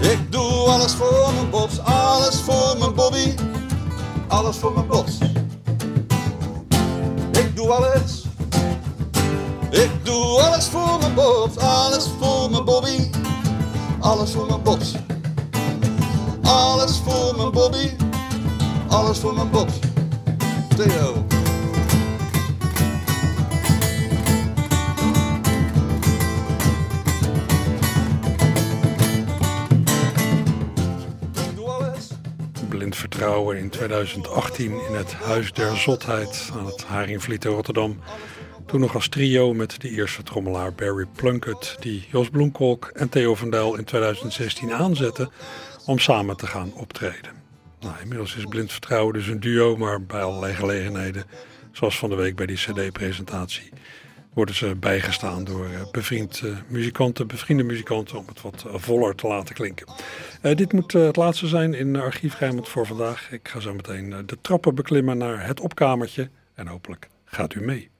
Ik 0.00 0.32
doe 0.32 0.42
alles 0.42 0.92
voor 0.92 1.30
mijn 1.34 1.50
Bobs, 1.50 1.78
alles 1.78 2.36
voor 2.36 2.76
mijn 2.78 2.94
Bobby. 2.94 3.34
alles 4.28 4.56
voor 4.56 4.72
mijn 4.72 4.86
bos. 4.86 5.25
Alles. 7.70 8.24
Ik 9.70 9.90
doe 10.02 10.42
alles 10.42 10.66
voor 10.66 10.98
mijn 11.00 11.14
bos, 11.14 11.56
alles 11.56 12.08
voor 12.20 12.50
mijn 12.50 12.64
Bobby. 12.64 13.10
Alles 14.00 14.30
voor 14.32 14.46
mijn 14.46 14.62
bos. 14.62 14.94
Alles 16.42 17.00
voor 17.04 17.36
mijn 17.36 17.50
Bobby. 17.50 17.90
Alles 18.88 19.18
voor 19.18 19.34
mijn 19.34 19.50
bos. 19.50 19.72
Theo. 20.76 21.25
In 33.26 33.70
2018 33.70 34.70
in 34.88 34.94
het 34.94 35.12
Huis 35.12 35.52
der 35.52 35.76
Zotheid 35.76 36.50
aan 36.52 36.66
het 36.66 36.84
Haringvliet 36.84 37.44
in 37.44 37.50
Rotterdam. 37.50 37.98
Toen 38.66 38.80
nog 38.80 38.94
als 38.94 39.08
trio 39.08 39.54
met 39.54 39.80
de 39.80 39.90
eerste 39.90 40.22
trommelaar 40.22 40.72
Barry 40.72 41.06
Plunkett, 41.16 41.76
die 41.80 42.06
Jos 42.10 42.28
Bloemkolk 42.28 42.90
en 42.94 43.08
Theo 43.08 43.34
van 43.34 43.50
Dijl 43.50 43.76
in 43.76 43.84
2016 43.84 44.72
aanzette 44.72 45.30
om 45.86 45.98
samen 45.98 46.36
te 46.36 46.46
gaan 46.46 46.72
optreden. 46.74 47.32
Nou, 47.80 47.94
inmiddels 48.02 48.36
is 48.36 48.44
Blind 48.44 48.72
Vertrouwen 48.72 49.14
dus 49.14 49.26
een 49.26 49.40
duo, 49.40 49.76
maar 49.76 50.02
bij 50.02 50.22
allerlei 50.22 50.54
gelegenheden, 50.54 51.24
zoals 51.72 51.98
van 51.98 52.10
de 52.10 52.16
week 52.16 52.36
bij 52.36 52.46
die 52.46 52.56
CD-presentatie, 52.56 53.70
worden 54.36 54.54
ze 54.54 54.74
bijgestaan 54.74 55.44
door 55.44 55.64
eh, 55.64 55.90
bevriend, 55.92 56.40
eh, 56.44 56.50
muzikanten, 56.68 57.26
bevriende 57.26 57.62
muzikanten 57.62 58.18
om 58.18 58.26
het 58.26 58.42
wat 58.42 58.64
eh, 58.66 58.74
voller 58.76 59.14
te 59.14 59.26
laten 59.26 59.54
klinken. 59.54 59.86
Dit 60.40 60.72
moet 60.72 60.92
het 60.92 61.16
laatste 61.16 61.46
zijn 61.46 61.74
in 61.74 61.96
Archief 61.96 62.38
Rijnmond 62.38 62.68
voor 62.68 62.86
vandaag. 62.86 63.32
Ik 63.32 63.48
ga 63.48 63.60
zo 63.60 63.74
meteen 63.74 64.26
de 64.26 64.38
trappen 64.40 64.74
beklimmen 64.74 65.18
naar 65.18 65.46
het 65.46 65.60
opkamertje 65.60 66.30
en 66.54 66.66
hopelijk 66.66 67.08
gaat 67.24 67.54
u 67.54 67.60
mee. 67.60 67.90